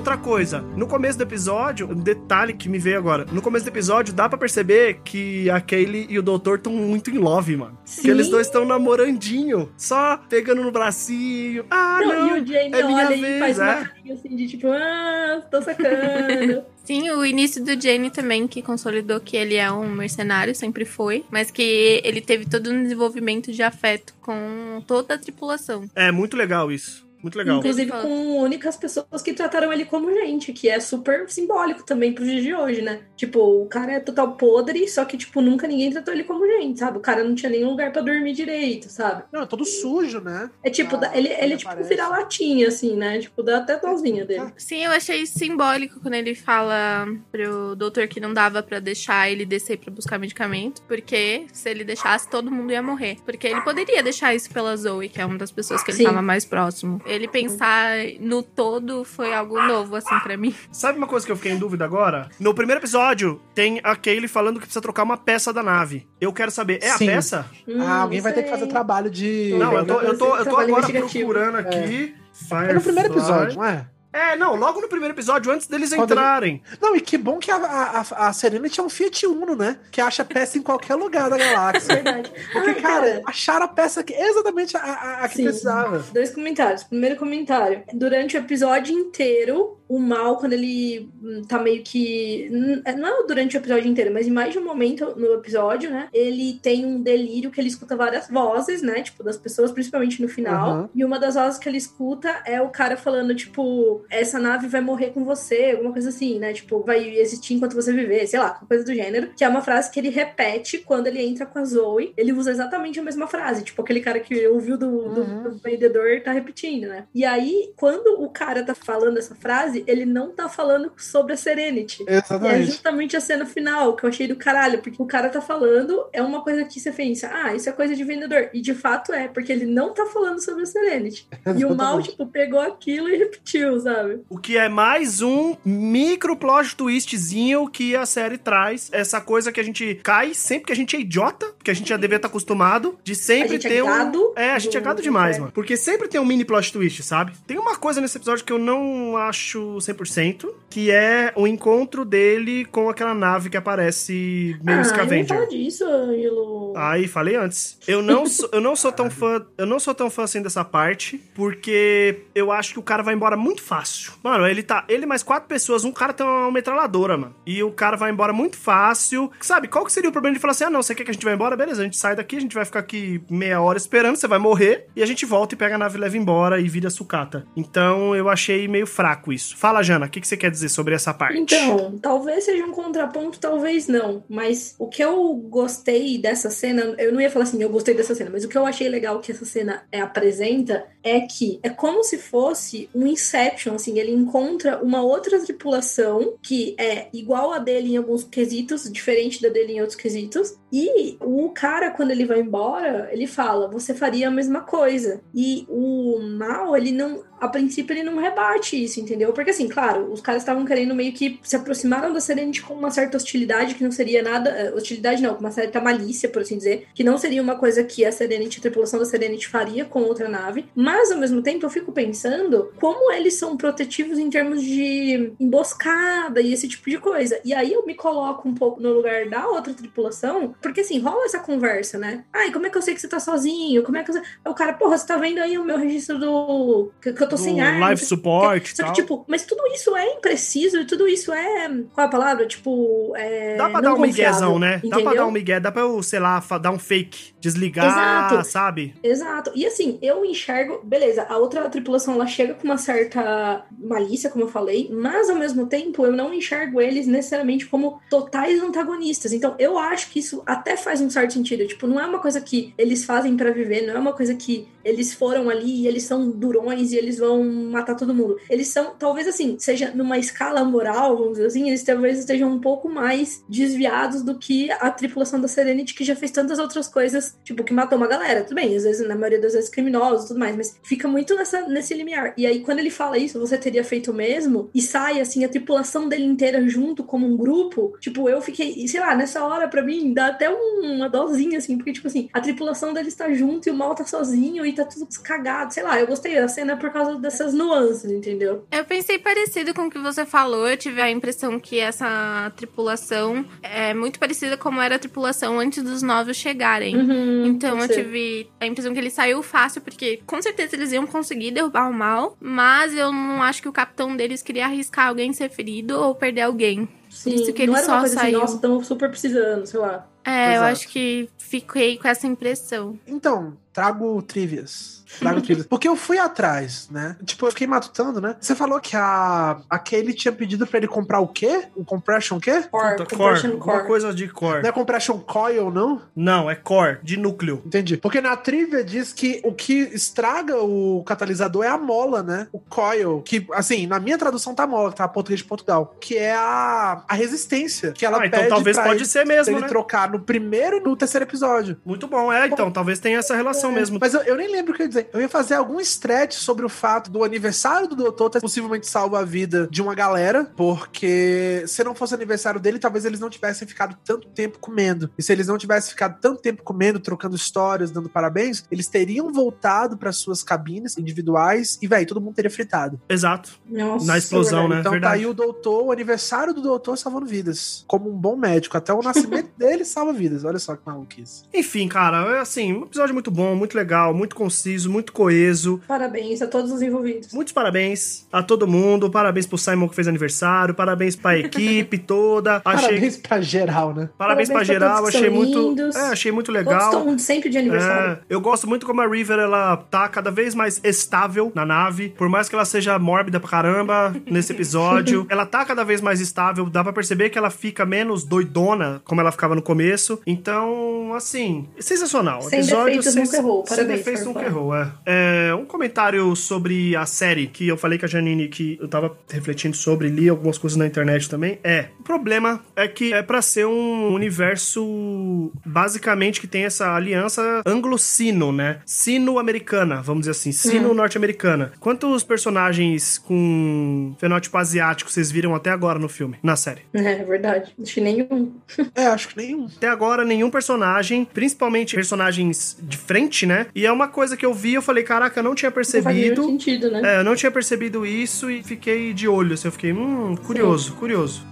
Outra 0.00 0.16
coisa. 0.16 0.62
No 0.62 0.86
começo 0.86 1.18
do 1.18 1.24
episódio, 1.24 1.86
um 1.86 1.94
detalhe 1.94 2.54
que 2.54 2.70
me 2.70 2.78
veio 2.78 2.96
agora. 2.96 3.26
No 3.30 3.42
começo 3.42 3.66
do 3.66 3.68
episódio, 3.68 4.14
dá 4.14 4.30
pra 4.30 4.38
perceber 4.38 5.00
que 5.04 5.50
a 5.50 5.60
Kaylee 5.60 6.06
e 6.08 6.18
o 6.18 6.22
doutor 6.22 6.56
estão 6.56 6.72
muito 6.72 7.10
em 7.10 7.18
love, 7.18 7.54
mano. 7.54 7.78
Sim. 7.84 8.00
Que 8.00 8.08
eles 8.08 8.30
dois 8.30 8.46
estão 8.46 8.64
namorandinho. 8.64 9.70
Só 9.76 10.16
pegando 10.16 10.62
no 10.62 10.72
bracinho. 10.72 11.66
Ah, 11.70 11.98
não. 12.00 12.08
Não, 12.08 12.38
e 12.38 12.40
o 12.40 12.46
Jamie 12.46 12.72
é 12.72 12.82
minha 12.82 13.06
olha 13.06 13.14
e 13.14 13.20
vez, 13.20 13.38
faz 13.40 13.58
uma 13.58 13.72
é. 13.72 13.84
carinha 13.84 14.14
assim 14.14 14.36
de 14.36 14.48
tipo, 14.48 14.68
ah, 14.68 15.42
tô 15.50 15.60
sacando. 15.60 16.64
Sim, 16.82 17.10
o 17.10 17.24
início 17.24 17.62
do 17.62 17.78
Jane 17.78 18.10
também, 18.10 18.48
que 18.48 18.62
consolidou 18.62 19.20
que 19.20 19.36
ele 19.36 19.56
é 19.56 19.70
um 19.70 19.86
mercenário, 19.86 20.54
sempre 20.54 20.86
foi, 20.86 21.26
mas 21.30 21.50
que 21.50 22.00
ele 22.02 22.22
teve 22.22 22.46
todo 22.46 22.70
um 22.70 22.82
desenvolvimento 22.82 23.52
de 23.52 23.62
afeto 23.62 24.14
com 24.22 24.82
toda 24.86 25.14
a 25.14 25.18
tripulação. 25.18 25.84
É 25.94 26.10
muito 26.10 26.38
legal 26.38 26.72
isso. 26.72 27.09
Muito 27.22 27.36
legal. 27.36 27.58
Inclusive 27.58 27.90
com 27.90 28.38
únicas 28.40 28.76
pessoas 28.76 29.22
que 29.22 29.32
trataram 29.32 29.72
ele 29.72 29.84
como 29.84 30.10
gente, 30.12 30.52
que 30.52 30.68
é 30.68 30.80
super 30.80 31.28
simbólico 31.28 31.84
também 31.84 32.12
pro 32.12 32.24
dia 32.24 32.40
de 32.40 32.54
hoje, 32.54 32.82
né? 32.82 33.00
Tipo, 33.16 33.40
o 33.40 33.66
cara 33.66 33.92
é 33.92 34.00
total 34.00 34.32
podre, 34.36 34.88
só 34.88 35.04
que, 35.04 35.16
tipo, 35.16 35.40
nunca 35.40 35.66
ninguém 35.66 35.90
tratou 35.90 36.12
ele 36.14 36.24
como 36.24 36.46
gente, 36.46 36.78
sabe? 36.78 36.98
O 36.98 37.00
cara 37.00 37.22
não 37.22 37.34
tinha 37.34 37.50
nenhum 37.50 37.70
lugar 37.70 37.92
pra 37.92 38.02
dormir 38.02 38.32
direito, 38.32 38.88
sabe? 38.88 39.24
Não, 39.32 39.42
é 39.42 39.46
todo 39.46 39.64
sujo, 39.64 40.20
né? 40.20 40.50
É 40.64 40.70
tipo, 40.70 40.96
Ah, 40.96 41.10
ele, 41.14 41.28
ele 41.28 41.54
é 41.54 41.56
tipo 41.56 41.68
um 41.68 41.72
aparece. 41.72 41.88
vira-latinha, 41.88 42.68
assim, 42.68 42.96
né? 42.96 43.18
Tipo, 43.18 43.42
dá 43.42 43.58
até 43.58 43.78
dózinha 43.78 44.24
dele. 44.24 44.52
Sim, 44.56 44.84
eu 44.84 44.90
achei 44.92 45.26
simbólico 45.26 46.00
quando 46.00 46.14
ele 46.14 46.34
fala 46.34 47.06
pro 47.30 47.74
doutor 47.76 48.06
que 48.08 48.20
não 48.20 48.32
dava 48.32 48.62
pra 48.62 48.78
deixar 48.80 49.30
ele 49.30 49.44
descer 49.44 49.78
pra 49.78 49.92
buscar 49.92 50.18
medicamento, 50.18 50.82
porque 50.88 51.46
se 51.52 51.68
ele 51.68 51.84
deixasse, 51.84 52.28
todo 52.28 52.50
mundo 52.50 52.72
ia 52.72 52.82
morrer. 52.82 53.16
Porque 53.24 53.46
ele 53.46 53.60
poderia 53.62 54.02
deixar 54.02 54.34
isso 54.34 54.50
pela 54.50 54.76
Zoe, 54.76 55.08
que 55.08 55.20
é 55.20 55.24
uma 55.26 55.38
das 55.38 55.50
pessoas 55.50 55.82
que 55.82 55.90
ele 55.90 55.98
Sim. 55.98 56.04
tava 56.04 56.22
mais 56.22 56.44
próximo. 56.44 57.00
Ele 57.10 57.26
pensar 57.26 57.96
no 58.20 58.42
todo 58.42 59.04
foi 59.04 59.34
algo 59.34 59.60
novo, 59.60 59.96
assim, 59.96 60.16
pra 60.20 60.36
mim. 60.36 60.54
Sabe 60.70 60.96
uma 60.96 61.06
coisa 61.06 61.26
que 61.26 61.32
eu 61.32 61.36
fiquei 61.36 61.52
em 61.52 61.58
dúvida 61.58 61.84
agora? 61.84 62.28
No 62.38 62.54
primeiro 62.54 62.80
episódio, 62.80 63.40
tem 63.54 63.80
a 63.82 63.96
Kaylee 63.96 64.28
falando 64.28 64.60
que 64.60 64.66
precisa 64.66 64.80
trocar 64.80 65.02
uma 65.02 65.16
peça 65.16 65.52
da 65.52 65.62
nave. 65.62 66.06
Eu 66.20 66.32
quero 66.32 66.50
saber, 66.50 66.78
é 66.82 66.90
Sim. 66.90 67.08
a 67.08 67.12
peça? 67.14 67.46
Hum, 67.66 67.80
ah, 67.80 68.02
alguém 68.02 68.20
vai 68.20 68.32
ter 68.32 68.44
que 68.44 68.50
fazer 68.50 68.66
trabalho 68.68 69.10
de. 69.10 69.54
Não, 69.58 69.72
eu 69.72 69.84
tô, 69.84 70.00
eu 70.00 70.16
tô, 70.18 70.36
eu 70.36 70.44
tô 70.44 70.56
agora 70.56 70.86
procurando 70.86 71.56
aqui. 71.56 72.14
É 72.52 72.72
no 72.72 72.80
primeiro 72.80 73.08
Firefly. 73.12 73.18
episódio, 73.18 73.56
não 73.56 73.64
é? 73.64 73.86
É, 74.12 74.34
não, 74.34 74.56
logo 74.56 74.80
no 74.80 74.88
primeiro 74.88 75.14
episódio, 75.14 75.52
antes 75.52 75.68
deles 75.68 75.90
Quando 75.90 76.10
ele- 76.10 76.20
entrarem. 76.20 76.62
Não, 76.80 76.96
e 76.96 77.00
que 77.00 77.16
bom 77.16 77.38
que 77.38 77.50
a, 77.50 77.56
a, 77.56 78.28
a 78.28 78.32
Serenity 78.32 78.80
é 78.80 78.82
um 78.82 78.88
Fiat 78.88 79.24
Uno, 79.26 79.54
né? 79.54 79.78
Que 79.90 80.00
acha 80.00 80.24
peça 80.24 80.58
em 80.58 80.62
qualquer 80.62 80.96
lugar 80.96 81.30
da 81.30 81.38
galáxia. 81.38 81.94
Verdade. 82.02 82.32
Porque, 82.52 82.70
Ai, 82.70 82.74
cara, 82.80 83.22
acharam 83.26 83.66
a 83.66 83.68
peça 83.68 84.02
que 84.02 84.12
exatamente 84.12 84.76
a, 84.76 84.80
a, 84.80 85.24
a 85.24 85.28
que 85.28 85.36
Sim. 85.36 85.44
precisava. 85.44 86.04
Dois 86.12 86.30
comentários. 86.34 86.82
Primeiro 86.82 87.16
comentário. 87.16 87.84
Durante 87.92 88.36
o 88.36 88.40
episódio 88.40 88.92
inteiro, 88.92 89.78
o 89.90 89.98
mal, 89.98 90.36
quando 90.36 90.52
ele 90.52 91.10
hum, 91.20 91.42
tá 91.48 91.58
meio 91.58 91.82
que. 91.82 92.48
hum, 92.52 92.80
Não 92.96 93.26
durante 93.26 93.56
o 93.56 93.58
episódio 93.58 93.90
inteiro, 93.90 94.12
mas 94.14 94.28
em 94.28 94.30
mais 94.30 94.52
de 94.52 94.58
um 94.58 94.64
momento 94.64 95.14
no 95.16 95.34
episódio, 95.34 95.90
né? 95.90 96.08
Ele 96.12 96.58
tem 96.62 96.86
um 96.86 97.02
delírio 97.02 97.50
que 97.50 97.60
ele 97.60 97.68
escuta 97.68 97.96
várias 97.96 98.28
vozes, 98.28 98.82
né? 98.82 99.02
Tipo, 99.02 99.24
das 99.24 99.36
pessoas, 99.36 99.72
principalmente 99.72 100.22
no 100.22 100.28
final. 100.28 100.82
Uhum. 100.82 100.88
E 100.94 101.04
uma 101.04 101.18
das 101.18 101.34
vozes 101.34 101.58
que 101.58 101.68
ele 101.68 101.76
escuta 101.78 102.28
é 102.46 102.62
o 102.62 102.68
cara 102.68 102.96
falando, 102.96 103.34
tipo, 103.34 104.04
essa 104.08 104.38
nave 104.38 104.68
vai 104.68 104.80
morrer 104.80 105.10
com 105.10 105.24
você, 105.24 105.72
alguma 105.72 105.92
coisa 105.92 106.10
assim, 106.10 106.38
né? 106.38 106.52
Tipo, 106.52 106.84
vai 106.84 107.18
existir 107.18 107.54
enquanto 107.54 107.74
você 107.74 107.92
viver, 107.92 108.26
sei 108.28 108.38
lá, 108.38 108.50
coisa 108.68 108.84
do 108.84 108.94
gênero. 108.94 109.30
Que 109.36 109.42
é 109.42 109.48
uma 109.48 109.60
frase 109.60 109.90
que 109.90 109.98
ele 109.98 110.10
repete 110.10 110.78
quando 110.78 111.08
ele 111.08 111.20
entra 111.20 111.44
com 111.46 111.58
a 111.58 111.64
Zoe. 111.64 112.14
Ele 112.16 112.32
usa 112.32 112.52
exatamente 112.52 113.00
a 113.00 113.02
mesma 113.02 113.26
frase. 113.26 113.64
Tipo, 113.64 113.82
aquele 113.82 114.00
cara 114.00 114.20
que 114.20 114.46
ouviu 114.46 114.78
do, 114.78 115.08
do, 115.08 115.20
Uhum. 115.20 115.42
do 115.42 115.50
vendedor 115.58 116.20
tá 116.22 116.30
repetindo, 116.30 116.86
né? 116.86 117.06
E 117.12 117.24
aí, 117.24 117.72
quando 117.76 118.22
o 118.22 118.28
cara 118.30 118.62
tá 118.64 118.74
falando 118.74 119.18
essa 119.18 119.34
frase, 119.34 119.79
ele 119.86 120.04
não 120.04 120.30
tá 120.30 120.48
falando 120.48 120.92
sobre 120.96 121.32
a 121.32 121.36
Serenity. 121.36 122.02
E 122.06 122.10
é 122.10 122.14
Exatamente. 122.18 122.66
justamente 122.66 123.16
a 123.16 123.20
cena 123.20 123.46
final 123.46 123.94
que 123.96 124.04
eu 124.04 124.08
achei 124.08 124.26
do 124.28 124.36
caralho, 124.36 124.80
porque 124.82 125.00
o 125.02 125.06
cara 125.06 125.28
tá 125.28 125.40
falando, 125.40 126.06
é 126.12 126.22
uma 126.22 126.42
coisa 126.42 126.64
que 126.64 126.78
você 126.80 126.90
pensa, 126.92 127.30
ah, 127.32 127.54
isso 127.54 127.68
é 127.68 127.72
coisa 127.72 127.94
de 127.94 128.04
vendedor. 128.04 128.50
E 128.52 128.60
de 128.60 128.74
fato 128.74 129.12
é, 129.12 129.28
porque 129.28 129.52
ele 129.52 129.66
não 129.66 129.92
tá 129.94 130.06
falando 130.06 130.40
sobre 130.42 130.62
a 130.62 130.66
Serenity. 130.66 131.26
E 131.56 131.64
o 131.64 131.68
mal, 131.74 132.00
Exatamente. 132.00 132.10
tipo, 132.10 132.26
pegou 132.26 132.60
aquilo 132.60 133.08
e 133.08 133.16
repetiu, 133.16 133.78
sabe? 133.80 134.20
O 134.28 134.38
que 134.38 134.56
é 134.56 134.68
mais 134.68 135.22
um 135.22 135.56
micro 135.64 136.36
plot 136.36 136.76
twistzinho 136.76 137.68
que 137.68 137.96
a 137.96 138.06
série 138.06 138.38
traz. 138.38 138.88
Essa 138.92 139.20
coisa 139.20 139.50
que 139.52 139.60
a 139.60 139.62
gente 139.64 139.94
cai 140.02 140.34
sempre 140.34 140.66
que 140.66 140.72
a 140.72 140.76
gente 140.76 140.96
é 140.96 141.00
idiota, 141.00 141.46
porque 141.56 141.70
a 141.70 141.74
gente 141.74 141.88
já 141.88 141.96
devia 141.96 142.16
estar 142.16 142.28
acostumado 142.28 142.98
de 143.02 143.12
A 143.12 143.16
sempre 143.16 143.48
gente 143.52 143.68
ter 143.68 143.76
é 143.76 143.82
um. 143.84 143.86
gado. 143.86 144.32
É, 144.36 144.50
a 144.52 144.58
gente 144.58 144.76
é 144.76 144.80
do- 144.80 144.84
gado 144.84 144.96
do 145.00 145.02
demais, 145.02 145.30
inferno. 145.30 145.40
mano. 145.46 145.52
Porque 145.52 145.76
sempre 145.76 146.08
tem 146.08 146.20
um 146.20 146.24
mini 146.24 146.44
plot 146.44 146.72
twist, 146.72 147.02
sabe? 147.02 147.32
Tem 147.46 147.58
uma 147.58 147.76
coisa 147.76 148.00
nesse 148.00 148.16
episódio 148.18 148.44
que 148.44 148.52
eu 148.52 148.58
não 148.58 149.16
acho 149.16 149.69
100%, 149.78 150.48
que 150.68 150.90
é 150.90 151.32
o 151.36 151.46
encontro 151.46 152.04
dele 152.04 152.64
com 152.66 152.88
aquela 152.88 153.14
nave 153.14 153.50
que 153.50 153.56
aparece 153.56 154.56
meio 154.62 154.78
Ah, 154.78 154.82
não 154.82 154.84
Scavenger. 154.84 155.26
fala 155.36 155.46
disso, 155.48 155.84
Ângelo. 155.84 156.72
Aí, 156.76 157.06
falei 157.08 157.36
antes. 157.36 157.78
Eu 157.86 158.02
não 158.02 158.26
sou, 158.26 158.48
eu 158.52 158.60
não 158.60 158.76
sou 158.76 158.92
tão 158.92 159.08
fã, 159.10 159.44
eu 159.58 159.66
não 159.66 159.78
sou 159.80 159.94
tão 159.94 160.08
fã 160.10 160.24
assim 160.24 160.42
dessa 160.42 160.64
parte, 160.64 161.18
porque 161.34 162.24
eu 162.34 162.52
acho 162.52 162.72
que 162.74 162.78
o 162.78 162.82
cara 162.82 163.02
vai 163.02 163.14
embora 163.14 163.36
muito 163.36 163.62
fácil. 163.62 164.12
Mano, 164.22 164.46
ele 164.46 164.62
tá, 164.62 164.84
ele 164.88 165.06
mais 165.06 165.22
quatro 165.22 165.48
pessoas, 165.48 165.84
um 165.84 165.92
cara 165.92 166.12
tem 166.12 166.24
uma 166.26 166.50
metralhadora, 166.50 167.16
mano. 167.16 167.34
E 167.46 167.62
o 167.62 167.70
cara 167.72 167.96
vai 167.96 168.10
embora 168.10 168.32
muito 168.32 168.56
fácil. 168.56 169.30
Sabe, 169.40 169.68
qual 169.68 169.84
que 169.84 169.92
seria 169.92 170.08
o 170.08 170.12
problema 170.12 170.34
de 170.34 170.40
falar 170.40 170.52
assim: 170.52 170.64
"Ah, 170.64 170.70
não, 170.70 170.82
você 170.82 170.94
quer 170.94 171.04
que 171.04 171.10
a 171.10 171.14
gente 171.14 171.24
vá 171.24 171.32
embora? 171.32 171.56
Beleza, 171.56 171.80
a 171.80 171.84
gente 171.84 171.96
sai 171.96 172.14
daqui, 172.14 172.36
a 172.36 172.40
gente 172.40 172.54
vai 172.54 172.64
ficar 172.64 172.80
aqui 172.80 173.22
meia 173.30 173.60
hora 173.60 173.78
esperando, 173.78 174.16
você 174.16 174.28
vai 174.28 174.38
morrer 174.38 174.86
e 174.94 175.02
a 175.02 175.06
gente 175.06 175.24
volta 175.26 175.54
e 175.54 175.58
pega 175.58 175.74
a 175.74 175.78
nave 175.78 175.96
e 175.98 176.00
leva 176.00 176.16
embora 176.16 176.60
e 176.60 176.68
vira 176.68 176.90
sucata". 176.90 177.46
Então, 177.56 178.14
eu 178.14 178.28
achei 178.28 178.66
meio 178.68 178.86
fraco 178.86 179.32
isso. 179.32 179.49
Fala, 179.56 179.82
Jana, 179.82 180.06
o 180.06 180.10
que 180.10 180.20
que 180.20 180.28
você 180.28 180.36
quer 180.36 180.50
dizer 180.50 180.68
sobre 180.68 180.94
essa 180.94 181.12
parte? 181.12 181.38
Então, 181.38 181.98
talvez 181.98 182.44
seja 182.44 182.64
um 182.64 182.72
contraponto, 182.72 183.38
talvez 183.38 183.86
não. 183.88 184.24
Mas 184.28 184.74
o 184.78 184.88
que 184.88 185.02
eu 185.02 185.34
gostei 185.34 186.18
dessa 186.18 186.50
cena, 186.50 186.94
eu 186.98 187.12
não 187.12 187.20
ia 187.20 187.30
falar 187.30 187.44
assim, 187.44 187.62
eu 187.62 187.68
gostei 187.68 187.94
dessa 187.94 188.14
cena, 188.14 188.30
mas 188.30 188.44
o 188.44 188.48
que 188.48 188.56
eu 188.56 188.66
achei 188.66 188.88
legal 188.88 189.20
que 189.20 189.32
essa 189.32 189.44
cena 189.44 189.82
é, 189.90 190.00
apresenta 190.00 190.86
é 191.02 191.20
que 191.20 191.58
é 191.62 191.68
como 191.70 192.02
se 192.02 192.18
fosse 192.18 192.88
um 192.94 193.06
Inception, 193.06 193.74
assim, 193.74 193.98
ele 193.98 194.12
encontra 194.12 194.82
uma 194.82 195.02
outra 195.02 195.38
tripulação 195.40 196.34
que 196.42 196.74
é 196.78 197.08
igual 197.12 197.52
a 197.52 197.58
dele 197.58 197.92
em 197.92 197.96
alguns 197.96 198.24
quesitos, 198.24 198.90
diferente 198.90 199.42
da 199.42 199.48
dele 199.48 199.74
em 199.74 199.80
outros 199.80 199.98
quesitos. 199.98 200.56
E 200.72 201.16
o 201.20 201.50
cara, 201.50 201.90
quando 201.90 202.12
ele 202.12 202.24
vai 202.24 202.40
embora, 202.40 203.08
ele 203.12 203.26
fala: 203.26 203.68
Você 203.68 203.94
faria 203.94 204.28
a 204.28 204.30
mesma 204.30 204.60
coisa. 204.60 205.20
E 205.34 205.66
o 205.68 206.20
mal, 206.20 206.76
ele 206.76 206.92
não. 206.92 207.22
A 207.40 207.48
princípio, 207.48 207.94
ele 207.94 208.02
não 208.02 208.18
rebate 208.18 208.82
isso, 208.82 209.00
entendeu? 209.00 209.32
Porque, 209.32 209.50
assim, 209.50 209.68
claro, 209.68 210.12
os 210.12 210.20
caras 210.20 210.42
estavam 210.42 210.64
querendo 210.64 210.94
meio 210.94 211.12
que 211.12 211.40
se 211.42 211.56
aproximaram 211.56 212.12
da 212.12 212.20
Serenity 212.20 212.62
com 212.62 212.74
uma 212.74 212.90
certa 212.90 213.16
hostilidade, 213.16 213.74
que 213.74 213.84
não 213.84 213.90
seria 213.90 214.22
nada. 214.22 214.50
eh, 214.50 214.72
Hostilidade 214.74 215.22
não, 215.22 215.34
com 215.34 215.40
uma 215.40 215.50
certa 215.50 215.80
malícia, 215.80 216.28
por 216.28 216.42
assim 216.42 216.56
dizer. 216.56 216.86
Que 216.94 217.02
não 217.04 217.16
seria 217.18 217.42
uma 217.42 217.56
coisa 217.56 217.82
que 217.84 218.04
a 218.04 218.12
Serenity, 218.12 218.58
a 218.58 218.62
tripulação 218.62 218.98
da 218.98 219.06
Serenity 219.06 219.48
faria 219.48 219.84
com 219.84 220.02
outra 220.02 220.28
nave. 220.28 220.66
Mas, 220.74 221.10
ao 221.10 221.18
mesmo 221.18 221.42
tempo, 221.42 221.64
eu 221.64 221.70
fico 221.70 221.92
pensando 221.92 222.72
como 222.78 223.10
eles 223.12 223.34
são 223.34 223.56
protetivos 223.56 224.18
em 224.18 224.28
termos 224.28 224.62
de 224.62 225.32
emboscada 225.40 226.40
e 226.40 226.52
esse 226.52 226.68
tipo 226.68 226.88
de 226.90 226.98
coisa. 226.98 227.40
E 227.44 227.54
aí 227.54 227.72
eu 227.72 227.84
me 227.86 227.94
coloco 227.94 228.48
um 228.48 228.54
pouco 228.54 228.80
no 228.80 228.92
lugar 228.92 229.28
da 229.28 229.46
outra 229.48 229.72
tripulação, 229.72 230.54
porque 230.60 230.80
assim, 230.80 230.98
rola 230.98 231.24
essa 231.24 231.38
conversa, 231.38 231.98
né? 231.98 232.24
Ai, 232.32 232.52
como 232.52 232.66
é 232.66 232.70
que 232.70 232.76
eu 232.78 232.82
sei 232.82 232.94
que 232.94 233.00
você 233.00 233.08
tá 233.08 233.20
sozinho? 233.20 233.82
Como 233.82 233.96
é 233.96 234.04
que 234.04 234.10
eu 234.10 234.14
sei... 234.14 234.22
O 234.46 234.54
cara, 234.54 234.72
porra, 234.74 234.96
você 234.98 235.06
tá 235.06 235.16
vendo 235.16 235.38
aí 235.38 235.56
o 235.58 235.64
meu 235.64 235.78
registro 235.78 236.18
do. 236.18 236.90
que 237.00 237.08
eu 237.10 237.28
tô 237.30 237.36
sem 237.36 237.60
ar. 237.60 237.78
live 237.80 238.00
support 238.00 238.74
Só 238.74 238.84
que, 238.86 238.92
tipo, 238.92 239.24
mas 239.26 239.44
tudo 239.44 239.66
isso 239.68 239.96
é 239.96 240.14
impreciso 240.14 240.78
e 240.78 240.84
tudo 240.84 241.08
isso 241.08 241.32
é. 241.32 241.68
Qual 241.94 242.04
é 242.04 242.08
a 242.08 242.08
palavra? 242.08 242.46
Tipo. 242.46 243.12
É... 243.16 243.56
Dá 243.56 243.68
pra 243.68 243.80
não 243.80 243.92
dar 243.92 243.94
um 243.94 244.00
miguezão, 244.00 244.58
né? 244.58 244.74
Dá 244.76 244.80
pra 244.80 245.00
entendeu? 245.00 245.14
dar 245.16 245.26
um 245.26 245.30
migué, 245.30 245.60
dá 245.60 245.72
pra 245.72 245.82
eu, 245.82 246.02
sei 246.02 246.18
lá, 246.18 246.42
dar 246.60 246.70
um 246.70 246.78
fake, 246.78 247.34
desligar, 247.40 247.86
Exato. 247.86 248.48
sabe? 248.48 248.94
Exato. 249.02 249.52
E 249.54 249.66
assim, 249.66 249.98
eu 250.02 250.24
enxergo. 250.24 250.80
Beleza, 250.82 251.26
a 251.28 251.36
outra 251.36 251.68
tripulação 251.68 252.14
ela 252.14 252.26
chega 252.26 252.54
com 252.54 252.64
uma 252.64 252.78
certa 252.78 253.64
malícia, 253.78 254.30
como 254.30 254.44
eu 254.44 254.48
falei, 254.48 254.88
mas 254.92 255.30
ao 255.30 255.36
mesmo 255.36 255.66
tempo 255.66 256.04
eu 256.04 256.12
não 256.12 256.32
enxergo 256.34 256.80
eles 256.80 257.06
necessariamente 257.06 257.66
como 257.66 258.00
totais 258.10 258.60
antagonistas. 258.62 259.32
Então 259.32 259.54
eu 259.58 259.78
acho 259.78 260.10
que 260.10 260.18
isso 260.18 260.42
até 260.46 260.76
faz 260.76 261.00
um 261.00 261.10
certo 261.10 261.32
sentido. 261.32 261.66
Tipo, 261.66 261.86
não 261.86 262.00
é 262.00 262.06
uma 262.06 262.18
coisa 262.18 262.40
que 262.40 262.74
eles 262.76 263.04
fazem 263.04 263.36
pra 263.36 263.50
viver, 263.50 263.86
não 263.86 263.94
é 263.94 263.98
uma 263.98 264.12
coisa 264.12 264.34
que 264.34 264.68
eles 264.84 265.12
foram 265.14 265.48
ali 265.50 265.82
e 265.82 265.86
eles 265.86 266.04
são 266.04 266.30
durões 266.30 266.92
e 266.92 266.96
eles 266.96 267.18
vão 267.18 267.42
matar 267.44 267.94
todo 267.94 268.14
mundo. 268.14 268.36
Eles 268.48 268.68
são, 268.68 268.94
talvez 268.98 269.26
assim, 269.28 269.56
seja 269.58 269.90
numa 269.94 270.18
escala 270.18 270.64
moral, 270.64 271.16
vamos 271.16 271.32
dizer 271.32 271.46
assim, 271.46 271.68
eles 271.68 271.82
talvez 271.82 272.18
estejam 272.18 272.50
um 272.50 272.60
pouco 272.60 272.88
mais 272.88 273.44
desviados 273.48 274.22
do 274.22 274.38
que 274.38 274.70
a 274.72 274.90
tripulação 274.90 275.40
da 275.40 275.48
Serenity, 275.48 275.94
que 275.94 276.04
já 276.04 276.16
fez 276.16 276.30
tantas 276.30 276.58
outras 276.58 276.88
coisas, 276.88 277.36
tipo, 277.44 277.62
que 277.64 277.72
matou 277.72 277.96
uma 277.98 278.06
galera. 278.06 278.42
Tudo 278.44 278.54
bem, 278.56 278.74
às 278.76 278.84
vezes, 278.84 279.06
na 279.06 279.14
maioria 279.14 279.40
das 279.40 279.52
vezes, 279.52 279.68
criminosos 279.70 280.28
tudo 280.28 280.38
mais, 280.40 280.56
mas 280.56 280.76
fica 280.82 281.06
muito 281.08 281.34
nessa, 281.34 281.66
nesse 281.68 281.94
limiar. 281.94 282.34
E 282.36 282.46
aí, 282.46 282.60
quando 282.60 282.78
ele 282.78 282.90
fala 282.90 283.18
isso, 283.18 283.38
você 283.38 283.56
teria 283.58 283.84
feito 283.84 284.10
o 284.10 284.14
mesmo, 284.14 284.70
e 284.74 284.80
sai, 284.80 285.20
assim, 285.20 285.44
a 285.44 285.48
tripulação 285.48 286.08
dele 286.08 286.24
inteira 286.24 286.66
junto, 286.68 287.04
como 287.04 287.26
um 287.26 287.36
grupo, 287.36 287.94
tipo, 288.00 288.28
eu 288.28 288.40
fiquei, 288.40 288.86
sei 288.88 289.00
lá, 289.00 289.14
nessa 289.14 289.44
hora, 289.44 289.68
pra 289.68 289.82
mim, 289.82 290.12
dá 290.12 290.26
até 290.28 290.50
um- 290.50 290.96
uma 290.96 291.08
dosinha, 291.08 291.58
assim, 291.58 291.76
porque, 291.76 291.92
tipo 291.92 292.06
assim, 292.08 292.28
a 292.32 292.40
tripulação 292.40 292.92
dele 292.92 293.08
está 293.08 293.32
junto 293.32 293.68
e 293.68 293.70
o 293.72 293.74
mal 293.74 293.94
tá 293.94 294.04
sozinho 294.04 294.64
e 294.70 294.74
tá 294.74 294.84
tudo 294.84 295.06
cagado, 295.22 295.72
sei 295.74 295.82
lá, 295.82 295.98
eu 296.00 296.06
gostei 296.06 296.34
da 296.40 296.48
cena 296.48 296.76
por 296.76 296.90
causa 296.90 297.16
dessas 297.16 297.52
nuances, 297.52 298.10
entendeu? 298.10 298.64
Eu 298.70 298.84
pensei 298.84 299.18
parecido 299.18 299.74
com 299.74 299.82
o 299.86 299.90
que 299.90 299.98
você 299.98 300.24
falou. 300.24 300.68
Eu 300.68 300.76
tive 300.76 301.00
a 301.00 301.10
impressão 301.10 301.58
que 301.60 301.78
essa 301.78 302.52
tripulação 302.56 303.44
é 303.62 303.92
muito 303.94 304.18
parecida 304.18 304.56
como 304.56 304.80
era 304.80 304.96
a 304.96 304.98
tripulação 304.98 305.58
antes 305.58 305.82
dos 305.82 306.02
novos 306.02 306.36
chegarem. 306.36 306.96
Uhum, 306.96 307.46
Então 307.46 307.78
eu 307.80 307.88
tive 307.88 308.48
a 308.60 308.66
impressão 308.66 308.92
que 308.92 308.98
ele 308.98 309.10
saiu 309.10 309.42
fácil, 309.42 309.80
porque 309.80 310.20
com 310.26 310.40
certeza 310.40 310.76
eles 310.76 310.92
iam 310.92 311.06
conseguir 311.06 311.50
derrubar 311.50 311.88
o 311.90 311.92
mal, 311.92 312.36
mas 312.40 312.94
eu 312.94 313.12
não 313.12 313.42
acho 313.42 313.60
que 313.62 313.68
o 313.68 313.72
capitão 313.72 314.16
deles 314.16 314.42
queria 314.42 314.64
arriscar 314.66 315.08
alguém 315.08 315.32
ser 315.32 315.50
ferido 315.50 316.00
ou 316.00 316.14
perder 316.14 316.42
alguém. 316.42 316.88
Sim, 317.10 317.34
isso 317.34 317.52
que 317.52 317.62
ele 317.62 317.76
só 317.78 317.92
uma 317.92 318.00
coisa 318.00 318.14
saiu. 318.14 318.28
assim, 318.36 318.40
nossa, 318.40 318.54
estamos 318.54 318.86
super 318.86 319.10
precisando, 319.10 319.66
sei 319.66 319.80
lá. 319.80 320.06
É, 320.24 320.48
eu 320.48 320.52
Exato. 320.52 320.72
acho 320.72 320.88
que 320.88 321.28
fiquei 321.38 321.98
com 321.98 322.06
essa 322.06 322.26
impressão. 322.26 322.98
Então, 323.06 323.56
trago 323.72 324.20
trivias. 324.22 325.00
Trago 325.18 325.40
trivias. 325.40 325.66
Porque 325.66 325.88
eu 325.88 325.96
fui 325.96 326.18
atrás, 326.18 326.88
né? 326.90 327.16
Tipo, 327.24 327.46
eu 327.46 327.50
fiquei 327.50 327.66
matutando, 327.66 328.20
né? 328.20 328.36
Você 328.40 328.54
falou 328.54 328.78
que 328.80 328.96
a, 328.96 329.60
a 329.68 329.78
Kaylee 329.78 330.14
tinha 330.14 330.30
pedido 330.32 330.66
pra 330.66 330.78
ele 330.78 330.86
comprar 330.86 331.18
o 331.18 331.26
quê? 331.26 331.64
O 331.74 331.84
compression 331.84 332.36
o 332.36 332.40
quê? 332.40 332.62
Core, 332.70 332.96
Puta, 332.96 333.04
core. 333.04 333.08
compression 333.16 333.50
Alguma 333.52 333.72
core. 333.74 333.86
coisa 333.86 334.14
de 334.14 334.28
core. 334.28 334.62
Não 334.62 334.68
é 334.68 334.72
compression 334.72 335.18
coil, 335.18 335.70
não? 335.70 336.00
Não, 336.14 336.48
é 336.48 336.54
core, 336.54 336.98
de 337.02 337.16
núcleo. 337.16 337.60
Entendi. 337.66 337.96
Porque 337.96 338.20
na 338.20 338.36
trivia 338.36 338.84
diz 338.84 339.12
que 339.12 339.40
o 339.44 339.52
que 339.52 339.74
estraga 339.92 340.62
o 340.62 341.02
catalisador 341.04 341.64
é 341.64 341.68
a 341.68 341.76
mola, 341.78 342.22
né? 342.22 342.46
O 342.52 342.60
coil. 342.60 343.20
Que, 343.22 343.44
assim, 343.52 343.86
na 343.88 343.98
minha 343.98 344.16
tradução 344.16 344.54
tá 344.54 344.64
mola, 344.66 344.92
tá 344.92 345.08
português 345.08 345.40
de 345.40 345.46
Portugal. 345.46 345.96
Que 346.00 346.16
é 346.16 346.34
a, 346.34 347.02
a 347.08 347.14
resistência 347.14 347.90
que 347.92 348.06
ela 348.06 348.20
Ah, 348.22 348.26
então 348.26 348.38
pede 348.38 348.48
talvez 348.50 348.76
pra 348.76 348.84
pode 348.86 348.98
ele, 349.00 349.06
ser 349.06 349.26
mesmo, 349.26 349.54
ele 349.54 349.62
né? 349.62 349.68
trocar 349.68 350.08
no 350.08 350.20
primeiro 350.20 350.76
e 350.76 350.80
no 350.80 350.94
terceiro 350.96 351.24
episódio. 351.24 351.76
Muito 351.84 352.06
bom, 352.06 352.32
é, 352.32 352.46
então, 352.46 352.70
talvez 352.70 353.00
tenha 353.00 353.18
essa 353.18 353.34
relação 353.34 353.59
mesmo. 353.70 353.98
Mas 354.00 354.14
eu, 354.14 354.20
eu 354.22 354.36
nem 354.36 354.50
lembro 354.50 354.72
o 354.72 354.76
que 354.76 354.82
eu 354.82 354.84
ia 354.84 354.88
dizer. 354.88 355.10
Eu 355.12 355.20
ia 355.20 355.28
fazer 355.28 355.54
algum 355.54 355.80
stretch 355.80 356.34
sobre 356.34 356.64
o 356.64 356.68
fato 356.68 357.10
do 357.10 357.24
aniversário 357.24 357.88
do 357.88 357.96
doutor 357.96 358.30
ter 358.30 358.40
possivelmente 358.40 358.86
salvo 358.86 359.16
a 359.16 359.24
vida 359.24 359.68
de 359.70 359.82
uma 359.82 359.94
galera, 359.94 360.50
porque 360.56 361.64
se 361.66 361.82
não 361.84 361.94
fosse 361.94 362.14
aniversário 362.14 362.60
dele, 362.60 362.78
talvez 362.78 363.04
eles 363.04 363.20
não 363.20 363.28
tivessem 363.30 363.66
ficado 363.66 363.96
tanto 364.04 364.28
tempo 364.28 364.58
comendo. 364.58 365.10
E 365.18 365.22
se 365.22 365.32
eles 365.32 365.46
não 365.46 365.58
tivessem 365.58 365.90
ficado 365.90 366.18
tanto 366.20 366.40
tempo 366.40 366.62
comendo, 366.62 367.00
trocando 367.00 367.36
histórias, 367.36 367.90
dando 367.90 368.08
parabéns, 368.08 368.64
eles 368.70 368.86
teriam 368.88 369.32
voltado 369.32 369.96
para 369.96 370.12
suas 370.12 370.42
cabines 370.42 370.96
individuais 370.96 371.78
e, 371.82 371.86
velho, 371.86 372.06
todo 372.06 372.20
mundo 372.20 372.34
teria 372.34 372.50
fritado. 372.50 373.00
Exato. 373.08 373.60
Nossa, 373.68 374.06
Na 374.06 374.18
explosão, 374.18 374.68
verdade. 374.68 374.74
né? 374.74 374.80
Então 374.80 374.92
Verdade. 374.92 375.12
tá 375.14 375.18
aí 375.18 375.26
o 375.26 375.34
doutor, 375.34 375.84
o 375.84 375.92
aniversário 375.92 376.52
do 376.54 376.60
doutor 376.62 376.96
salvando 376.96 377.26
vidas. 377.26 377.84
Como 377.86 378.10
um 378.10 378.16
bom 378.16 378.36
médico. 378.36 378.76
Até 378.76 378.92
o 378.92 379.02
nascimento 379.02 379.50
dele 379.56 379.84
salva 379.84 380.12
vidas. 380.12 380.44
Olha 380.44 380.58
só 380.58 380.76
que 380.76 380.82
maluquice. 380.84 381.44
Enfim, 381.52 381.88
cara, 381.88 382.36
é 382.36 382.40
assim, 382.40 382.72
um 382.72 382.82
episódio 382.84 383.14
muito 383.14 383.30
bom, 383.30 383.49
muito 383.54 383.76
legal, 383.76 384.12
muito 384.14 384.34
conciso, 384.36 384.90
muito 384.90 385.12
coeso. 385.12 385.80
Parabéns 385.86 386.42
a 386.42 386.46
todos 386.46 386.70
os 386.72 386.82
envolvidos. 386.82 387.32
Muitos 387.32 387.52
parabéns 387.52 388.26
a 388.32 388.42
todo 388.42 388.66
mundo, 388.66 389.10
parabéns 389.10 389.46
pro 389.46 389.58
Simon 389.58 389.88
que 389.88 389.94
fez 389.94 390.08
aniversário, 390.08 390.74
parabéns 390.74 391.16
pra 391.16 391.36
equipe 391.38 391.96
toda. 391.98 392.60
Achei 392.64 392.88
Parabéns 392.90 393.16
pra 393.16 393.40
geral, 393.40 393.94
né? 393.94 394.08
Parabéns, 394.16 394.18
Parabéns 394.18 394.48
pra 394.48 394.56
pra 394.56 394.64
geral, 394.64 394.96
todos 394.98 395.14
achei 395.14 395.30
muito, 395.30 395.58
lindos. 395.58 395.96
é, 395.96 396.00
achei 396.08 396.32
muito 396.32 396.52
Todos 396.52 396.66
legal. 396.66 396.88
estão 396.90 397.18
sempre 397.18 397.48
de 397.50 397.58
aniversário. 397.58 398.12
É, 398.12 398.18
eu 398.28 398.40
gosto 398.40 398.66
muito 398.68 398.86
como 398.86 399.00
a 399.00 399.06
River 399.06 399.38
ela 399.38 399.76
tá 399.76 400.08
cada 400.08 400.30
vez 400.30 400.54
mais 400.54 400.80
estável 400.82 401.52
na 401.54 401.64
nave. 401.66 402.10
Por 402.10 402.28
mais 402.28 402.48
que 402.48 402.54
ela 402.54 402.64
seja 402.64 402.98
mórbida 402.98 403.38
pra 403.40 403.48
caramba 403.50 404.14
nesse 404.26 404.52
episódio, 404.52 405.26
ela 405.30 405.44
tá 405.46 405.64
cada 405.64 405.84
vez 405.84 406.00
mais 406.00 406.20
estável. 406.20 406.68
Dá 406.68 406.82
pra 406.82 406.92
perceber 406.92 407.30
que 407.30 407.38
ela 407.38 407.50
fica 407.50 407.84
menos 407.86 408.24
doidona 408.24 409.00
como 409.04 409.20
ela 409.20 409.30
ficava 409.32 409.54
no 409.54 409.62
começo. 409.62 410.20
Então, 410.26 411.12
assim, 411.14 411.68
sensacional. 411.78 412.42
Sem 412.42 412.60
episódio 412.60 412.96
defeitos, 413.02 413.14
nunca 413.14 413.39
errou. 413.40 413.64
Parabéns, 413.64 414.24
nunca 414.24 414.40
Firefly. 414.40 414.44
errou, 414.46 414.74
é. 414.74 414.92
É, 415.06 415.54
Um 415.54 415.64
comentário 415.64 416.34
sobre 416.36 416.94
a 416.96 417.06
série 417.06 417.46
que 417.46 417.66
eu 417.68 417.76
falei 417.76 417.98
com 417.98 418.06
a 418.06 418.08
Janine 418.08 418.48
que 418.48 418.78
eu 418.80 418.88
tava 418.88 419.16
refletindo 419.30 419.76
sobre, 419.76 420.08
li 420.08 420.28
algumas 420.28 420.58
coisas 420.58 420.76
na 420.76 420.86
internet 420.86 421.28
também. 421.28 421.58
É, 421.64 421.86
o 421.98 422.02
problema 422.02 422.60
é 422.76 422.86
que 422.88 423.12
é 423.12 423.22
pra 423.22 423.42
ser 423.42 423.66
um 423.66 424.12
universo 424.14 425.50
basicamente 425.64 426.40
que 426.40 426.46
tem 426.46 426.64
essa 426.64 426.94
aliança 426.94 427.62
anglo-sino, 427.66 428.52
né? 428.52 428.80
Sino-americana, 428.84 430.02
vamos 430.02 430.20
dizer 430.22 430.32
assim, 430.32 430.52
sino-norte-americana. 430.52 431.72
Quantos 431.80 432.22
personagens 432.22 433.18
com 433.18 434.14
fenótipo 434.18 434.56
asiático 434.58 435.10
vocês 435.10 435.30
viram 435.30 435.54
até 435.54 435.70
agora 435.70 435.98
no 435.98 436.08
filme, 436.08 436.36
na 436.42 436.56
série? 436.56 436.82
É, 437.10 437.24
verdade. 437.24 437.74
Acho 437.82 437.94
que 437.94 438.00
nenhum. 438.00 438.52
É, 438.94 439.06
acho 439.06 439.28
que 439.28 439.36
nenhum. 439.36 439.66
Até 439.76 439.88
agora, 439.88 440.24
nenhum 440.24 440.48
personagem, 440.50 441.24
principalmente 441.24 441.94
personagens 441.96 442.76
de 442.80 442.96
frente, 442.96 443.29
né? 443.46 443.66
E 443.74 443.86
é 443.86 443.92
uma 443.92 444.08
coisa 444.08 444.36
que 444.36 444.44
eu 444.44 444.52
vi, 444.52 444.74
eu 444.74 444.82
falei, 444.82 445.02
caraca, 445.04 445.38
eu 445.40 445.44
não 445.44 445.54
tinha 445.54 445.70
Não 445.70 445.74
percebido. 445.74 446.44
sentido, 446.44 446.90
né? 446.90 447.16
É, 447.16 447.20
eu 447.20 447.24
não 447.24 447.34
tinha 447.34 447.50
percebido 447.50 448.04
isso 448.04 448.50
e 448.50 448.62
fiquei 448.62 449.12
de 449.12 449.28
olho, 449.28 449.54
assim, 449.54 449.68
eu 449.68 449.72
fiquei, 449.72 449.92
hum, 449.92 450.36
curioso, 450.36 450.92
curioso. 450.94 451.46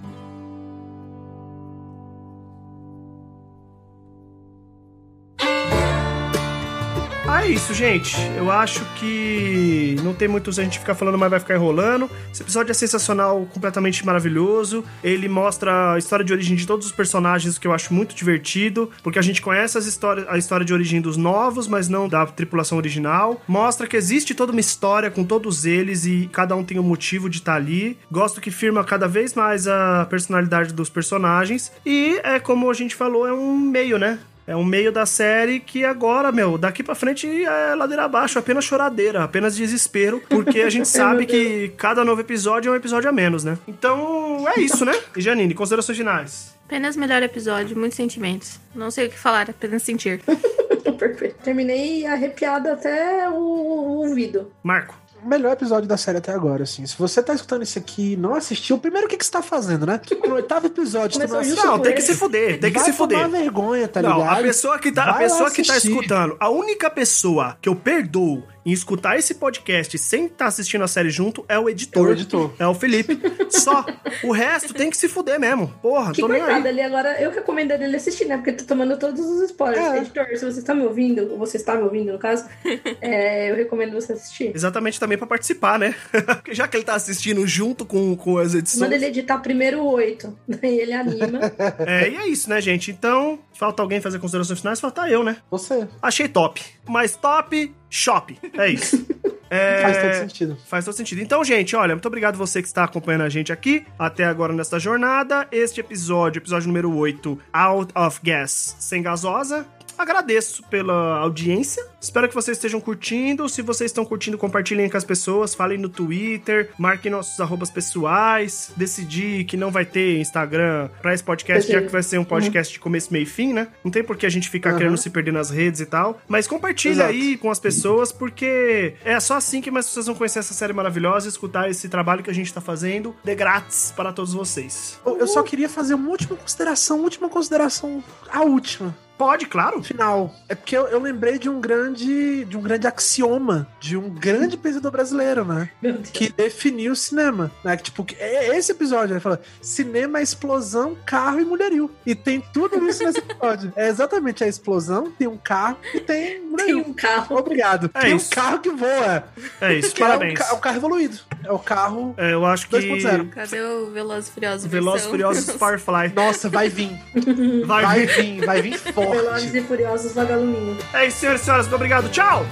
Ah, 7.31 7.45
é 7.45 7.49
isso, 7.49 7.75
gente. 7.75 8.17
Eu 8.35 8.49
acho 8.49 8.83
que 8.95 9.95
não 10.03 10.15
tem 10.15 10.27
muito 10.27 10.49
a 10.49 10.53
gente 10.53 10.79
ficar 10.79 10.95
falando, 10.95 11.15
mas 11.15 11.29
vai 11.29 11.39
ficar 11.39 11.53
enrolando. 11.53 12.09
Esse 12.33 12.41
episódio 12.41 12.71
é 12.71 12.73
sensacional, 12.73 13.47
completamente 13.53 14.03
maravilhoso. 14.03 14.83
Ele 15.03 15.29
mostra 15.29 15.93
a 15.93 15.99
história 15.99 16.25
de 16.25 16.33
origem 16.33 16.55
de 16.55 16.65
todos 16.65 16.87
os 16.87 16.91
personagens, 16.91 17.55
o 17.55 17.61
que 17.61 17.67
eu 17.67 17.71
acho 17.71 17.93
muito 17.93 18.15
divertido, 18.15 18.89
porque 19.03 19.19
a 19.19 19.21
gente 19.21 19.43
conhece 19.43 19.77
as 19.77 19.85
histórias, 19.85 20.25
a 20.27 20.39
história 20.39 20.65
de 20.65 20.73
origem 20.73 20.99
dos 20.99 21.17
novos, 21.17 21.67
mas 21.67 21.87
não 21.87 22.09
da 22.09 22.25
tripulação 22.25 22.79
original. 22.79 23.39
Mostra 23.47 23.85
que 23.85 23.95
existe 23.95 24.33
toda 24.33 24.51
uma 24.51 24.59
história 24.59 25.11
com 25.11 25.23
todos 25.23 25.65
eles 25.67 26.07
e 26.07 26.27
cada 26.31 26.55
um 26.55 26.63
tem 26.63 26.79
um 26.79 26.83
motivo 26.83 27.29
de 27.29 27.37
estar 27.37 27.53
ali. 27.53 27.95
Gosto 28.11 28.41
que 28.41 28.49
firma 28.49 28.83
cada 28.83 29.07
vez 29.07 29.35
mais 29.35 29.67
a 29.67 30.07
personalidade 30.09 30.73
dos 30.73 30.89
personagens. 30.89 31.71
E 31.85 32.19
é 32.23 32.39
como 32.39 32.71
a 32.71 32.73
gente 32.73 32.95
falou, 32.95 33.27
é 33.27 33.31
um 33.31 33.55
meio, 33.55 33.99
né? 33.99 34.17
É 34.49 34.55
um 34.55 34.65
meio 34.65 34.91
da 34.91 35.05
série 35.05 35.59
que 35.59 35.85
agora, 35.85 36.31
meu, 36.31 36.57
daqui 36.57 36.81
pra 36.81 36.95
frente 36.95 37.27
é 37.45 37.75
ladeira 37.75 38.05
abaixo, 38.05 38.39
apenas 38.39 38.65
choradeira, 38.65 39.23
apenas 39.23 39.55
desespero, 39.55 40.23
porque 40.27 40.61
a 40.61 40.71
gente 40.71 40.87
sabe 40.89 41.27
que 41.27 41.71
cada 41.77 42.03
novo 42.03 42.21
episódio 42.21 42.69
é 42.69 42.71
um 42.73 42.75
episódio 42.75 43.07
a 43.07 43.13
menos, 43.13 43.43
né? 43.43 43.59
Então 43.67 44.43
é 44.49 44.59
isso, 44.59 44.83
né? 44.83 44.93
E 45.15 45.21
Janine, 45.21 45.53
considerações 45.53 45.99
finais. 45.99 46.57
Apenas 46.65 46.97
melhor 46.97 47.21
episódio, 47.21 47.77
muitos 47.77 47.95
sentimentos. 47.95 48.59
Não 48.73 48.89
sei 48.89 49.05
o 49.05 49.11
que 49.11 49.19
falar, 49.19 49.47
apenas 49.51 49.83
sentir. 49.83 50.19
Perfeito. 50.97 51.35
Terminei 51.43 52.07
arrepiada 52.07 52.73
até 52.73 53.29
o 53.29 53.99
ouvido. 53.99 54.51
Marco. 54.63 54.97
O 55.23 55.27
melhor 55.27 55.51
episódio 55.53 55.87
da 55.87 55.97
série 55.97 56.17
até 56.17 56.31
agora, 56.31 56.63
assim. 56.63 56.85
Se 56.85 56.97
você 56.97 57.21
tá 57.21 57.33
escutando 57.33 57.63
isso 57.63 57.77
aqui 57.77 58.13
e 58.13 58.17
não 58.17 58.33
assistiu, 58.35 58.77
primeiro 58.77 59.07
o 59.07 59.09
que, 59.09 59.17
que 59.17 59.25
você 59.25 59.31
tá 59.31 59.41
fazendo, 59.41 59.85
né? 59.85 59.99
No 60.27 60.35
oitavo 60.35 60.67
episódio, 60.67 61.19
tu 61.19 61.27
não 61.27 61.39
assistiu. 61.39 61.65
Não, 61.65 61.79
tem 61.79 61.93
que 61.93 62.01
se 62.01 62.15
fuder, 62.15 62.59
tem 62.59 62.71
que 62.71 62.77
Vai 62.79 62.85
se 62.91 62.93
fuder. 62.93 63.17
tomar 63.17 63.37
vergonha, 63.37 63.87
tá 63.87 64.01
Não, 64.01 64.17
ligado? 64.19 64.39
a 64.39 64.41
pessoa 64.41 64.79
que 64.79 64.91
tá, 64.91 65.03
a 65.03 65.11
Vai 65.13 65.23
pessoa 65.23 65.51
que 65.51 65.63
tá 65.63 65.77
escutando, 65.77 66.37
a 66.39 66.49
única 66.49 66.89
pessoa 66.89 67.57
que 67.61 67.67
eu 67.69 67.75
perdoo 67.75 68.43
em 68.65 68.71
escutar 68.71 69.17
esse 69.17 69.35
podcast 69.35 69.97
sem 69.97 70.25
estar 70.25 70.47
assistindo 70.47 70.83
a 70.83 70.87
série 70.87 71.09
junto 71.09 71.45
é 71.47 71.57
o 71.57 71.69
editor. 71.69 72.05
É 72.07 72.09
o 72.09 72.13
editor. 72.13 72.53
É 72.59 72.67
o 72.67 72.73
Felipe. 72.73 73.19
Só. 73.49 73.85
O 74.23 74.31
resto 74.31 74.73
tem 74.73 74.89
que 74.89 74.97
se 74.97 75.07
fuder 75.07 75.39
mesmo. 75.39 75.67
Porra, 75.81 76.11
Que 76.11 76.21
tô 76.21 76.27
nem 76.27 76.39
coitado 76.39 76.67
aí. 76.67 76.73
ali 76.73 76.81
agora, 76.81 77.21
eu 77.21 77.31
recomendaria 77.31 77.85
ele 77.87 77.95
assistir, 77.95 78.25
né? 78.25 78.37
Porque 78.37 78.51
tô 78.51 78.65
tomando 78.65 78.97
todos 78.97 79.19
os 79.19 79.43
spoilers. 79.49 79.79
É. 79.79 79.97
Editor, 79.99 80.25
se 80.37 80.45
você 80.45 80.59
está 80.59 80.73
me 80.75 80.83
ouvindo, 80.83 81.31
ou 81.31 81.37
você 81.37 81.57
está 81.57 81.75
me 81.75 81.83
ouvindo, 81.83 82.11
no 82.11 82.19
caso, 82.19 82.45
é, 83.01 83.49
eu 83.51 83.55
recomendo 83.55 83.93
você 83.93 84.13
assistir. 84.13 84.51
Exatamente 84.53 84.99
também 84.99 85.17
pra 85.17 85.27
participar, 85.27 85.79
né? 85.79 85.95
Porque 86.11 86.53
já 86.53 86.67
que 86.67 86.77
ele 86.77 86.83
tá 86.83 86.95
assistindo 86.95 87.45
junto 87.47 87.85
com, 87.85 88.15
com 88.15 88.37
as 88.37 88.53
edições. 88.53 88.81
Manda 88.81 88.95
ele 88.95 89.05
editar 89.05 89.37
primeiro 89.39 89.81
o 89.81 89.91
8. 89.91 90.37
Daí 90.47 90.79
ele 90.79 90.93
anima. 90.93 91.39
É, 91.79 92.09
e 92.09 92.15
é 92.15 92.27
isso, 92.27 92.49
né, 92.49 92.59
gente? 92.61 92.91
Então, 92.91 93.39
falta 93.59 93.81
alguém 93.81 93.99
fazer 93.99 94.19
considerações 94.19 94.59
finais, 94.59 94.79
falta 94.79 95.09
eu, 95.09 95.21
né? 95.21 95.35
Você. 95.51 95.85
Achei 96.01 96.29
top. 96.29 96.63
Mas 96.87 97.17
top, 97.17 97.75
shop. 97.89 98.39
É 98.57 98.69
isso. 98.69 99.05
É... 99.51 99.81
Faz 99.81 99.97
todo 99.97 100.13
sentido. 100.13 100.57
Faz 100.67 100.85
todo 100.85 100.93
sentido. 100.93 101.21
Então, 101.23 101.43
gente, 101.43 101.75
olha, 101.75 101.95
muito 101.95 102.07
obrigado 102.07 102.37
você 102.37 102.61
que 102.61 102.67
está 102.67 102.83
acompanhando 102.83 103.23
a 103.23 103.29
gente 103.29 103.51
aqui 103.51 103.83
até 103.97 104.23
agora 104.25 104.53
nesta 104.53 104.77
jornada. 104.77 105.47
Este 105.51 105.79
episódio, 105.79 106.37
episódio 106.37 106.67
número 106.67 106.95
8, 106.95 107.35
Out 107.51 107.91
of 107.95 108.19
Gas, 108.21 108.75
sem 108.79 109.01
gasosa. 109.01 109.65
Agradeço 109.99 110.63
pela 110.63 111.17
audiência. 111.19 111.85
Espero 111.99 112.29
que 112.29 112.33
vocês 112.33 112.55
estejam 112.55 112.79
curtindo. 112.79 113.49
Se 113.49 113.61
vocês 113.61 113.91
estão 113.91 114.05
curtindo, 114.05 114.37
compartilhem 114.37 114.89
com 114.89 114.95
as 114.95 115.03
pessoas. 115.03 115.53
Falem 115.53 115.77
no 115.77 115.89
Twitter. 115.89 116.71
Marquem 116.79 117.11
nossos 117.11 117.37
arrobas 117.41 117.69
pessoais. 117.69 118.71
Decidi 118.77 119.43
que 119.43 119.57
não 119.57 119.69
vai 119.71 119.83
ter 119.85 120.17
Instagram 120.21 120.89
pra 121.01 121.13
esse 121.13 121.21
podcast, 121.21 121.69
já 121.69 121.81
que 121.81 121.89
vai 121.89 122.01
ser 122.01 122.17
um 122.17 122.23
podcast 122.23 122.71
de 122.73 122.79
começo, 122.79 123.11
meio 123.11 123.23
e 123.23 123.25
fim, 123.25 123.51
né? 123.51 123.67
Não 123.83 123.91
tem 123.91 124.01
por 124.01 124.15
que 124.15 124.25
a 124.25 124.29
gente 124.29 124.49
ficar 124.49 124.71
Uhum. 124.71 124.77
querendo 124.77 124.97
se 124.97 125.09
perder 125.09 125.33
nas 125.33 125.49
redes 125.49 125.81
e 125.81 125.85
tal. 125.85 126.21
Mas 126.29 126.47
compartilha 126.47 126.93
Exato. 126.93 127.09
aí 127.09 127.35
com 127.37 127.51
as 127.51 127.59
pessoas, 127.59 128.13
porque 128.13 128.93
é 129.03 129.19
só 129.19 129.35
assim 129.35 129.59
que 129.59 129.69
mais 129.69 129.85
pessoas 129.85 130.05
vão 130.05 130.15
conhecer 130.15 130.39
essa 130.39 130.53
série 130.53 130.71
maravilhosa 130.71 131.27
e 131.27 131.29
escutar 131.29 131.69
esse 131.69 131.89
trabalho 131.89 132.23
que 132.23 132.29
a 132.29 132.33
gente 132.33 132.53
tá 132.53 132.61
fazendo 132.61 133.13
de 133.21 133.35
grátis 133.35 133.91
para 133.93 134.13
todos 134.13 134.33
vocês. 134.33 134.97
Eu 135.05 135.17
eu 135.19 135.27
só 135.27 135.43
queria 135.43 135.67
fazer 135.67 135.95
uma 135.95 136.09
última 136.09 136.37
consideração, 136.37 137.01
última 137.01 137.27
consideração, 137.27 138.01
a 138.31 138.43
última. 138.43 138.95
Pode, 139.19 139.45
claro. 139.47 139.83
Final. 139.83 140.33
É 140.47 140.55
porque 140.55 140.75
eu, 140.75 140.87
eu 140.87 140.99
lembrei 140.99 141.37
de 141.37 141.49
um 141.49 141.59
grande. 141.61 142.45
de 142.45 142.57
um 142.57 142.61
grande 142.61 142.87
axioma 142.87 143.67
de 143.79 143.97
um 143.97 144.09
grande 144.09 144.55
pensador 144.55 144.91
brasileiro, 144.91 145.43
né? 145.43 145.69
Meu 145.83 145.93
Deus. 145.93 146.09
Que 146.09 146.31
definiu 146.31 146.93
o 146.93 146.95
cinema. 146.95 147.51
Né? 147.63 147.75
Que, 147.75 147.83
tipo, 147.83 148.05
que- 148.05 148.15
é 148.15 148.57
esse 148.57 148.71
episódio, 148.71 149.13
ele 149.13 149.19
fala: 149.19 149.41
cinema 149.61 150.19
é 150.19 150.23
explosão, 150.23 150.95
carro 151.05 151.39
e 151.41 151.43
mulherio. 151.45 151.91
E 152.05 152.15
tem 152.15 152.41
tudo 152.53 152.77
isso 152.87 153.03
nesse 153.03 153.19
episódio. 153.19 153.73
É 153.75 153.89
exatamente 153.89 154.41
a 154.43 154.47
explosão, 154.47 155.11
tem 155.11 155.27
um 155.27 155.37
carro 155.37 155.77
e 155.93 155.99
tem 155.99 156.39
Tem 156.39 156.41
mulherio. 156.41 156.77
um 156.79 156.93
carro. 156.93 157.35
Obrigado. 157.37 157.91
É 157.93 157.99
tem 157.99 158.15
isso. 158.15 158.27
um 158.27 158.35
carro 158.35 158.59
que 158.59 158.69
voa. 158.69 159.25
É 159.59 159.73
isso, 159.73 159.93
Que 159.93 160.01
é 160.01 160.05
um, 160.05 160.09
parabéns. 160.09 160.39
ca- 160.39 160.47
é 160.49 160.53
um 160.53 160.59
carro 160.59 160.77
evoluído. 160.77 161.17
É 161.43 161.51
o 161.51 161.59
carro. 161.59 162.13
É, 162.17 162.31
eu 162.33 162.45
acho 162.45 162.69
que 162.69 162.75
2.0. 162.77 163.29
Cadê 163.31 163.61
o 163.61 163.91
Velozes 163.91 164.29
e 164.29 164.31
Furiosos? 164.31 164.65
Velozes 164.65 165.05
e 165.05 165.09
versão? 165.09 165.11
Furiosos 165.11 165.49
Firefly 165.59 166.13
Nossa, 166.15 166.49
vai 166.49 166.69
vir. 166.69 166.91
vai, 167.65 167.83
Vai 167.83 168.05
vir. 168.05 168.23
vir, 168.39 168.45
vai 168.45 168.61
vir 169.11 169.21
Velozes 169.21 169.55
e 169.55 169.61
Furiosos 169.61 170.13
Vagaluminho. 170.13 170.77
É 170.93 171.07
isso, 171.07 171.17
senhoras 171.19 171.41
e 171.41 171.45
senhores. 171.45 171.65
Muito 171.65 171.75
obrigado. 171.75 172.09
Tchau! 172.09 172.45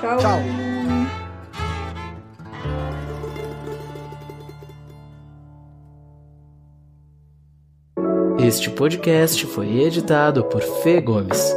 Tchau. 0.00 0.18
Tchau. 0.18 0.40
Este 8.38 8.70
podcast 8.70 9.46
foi 9.46 9.82
editado 9.82 10.42
por 10.44 10.62
Fê 10.62 11.00
Gomes. 11.00 11.54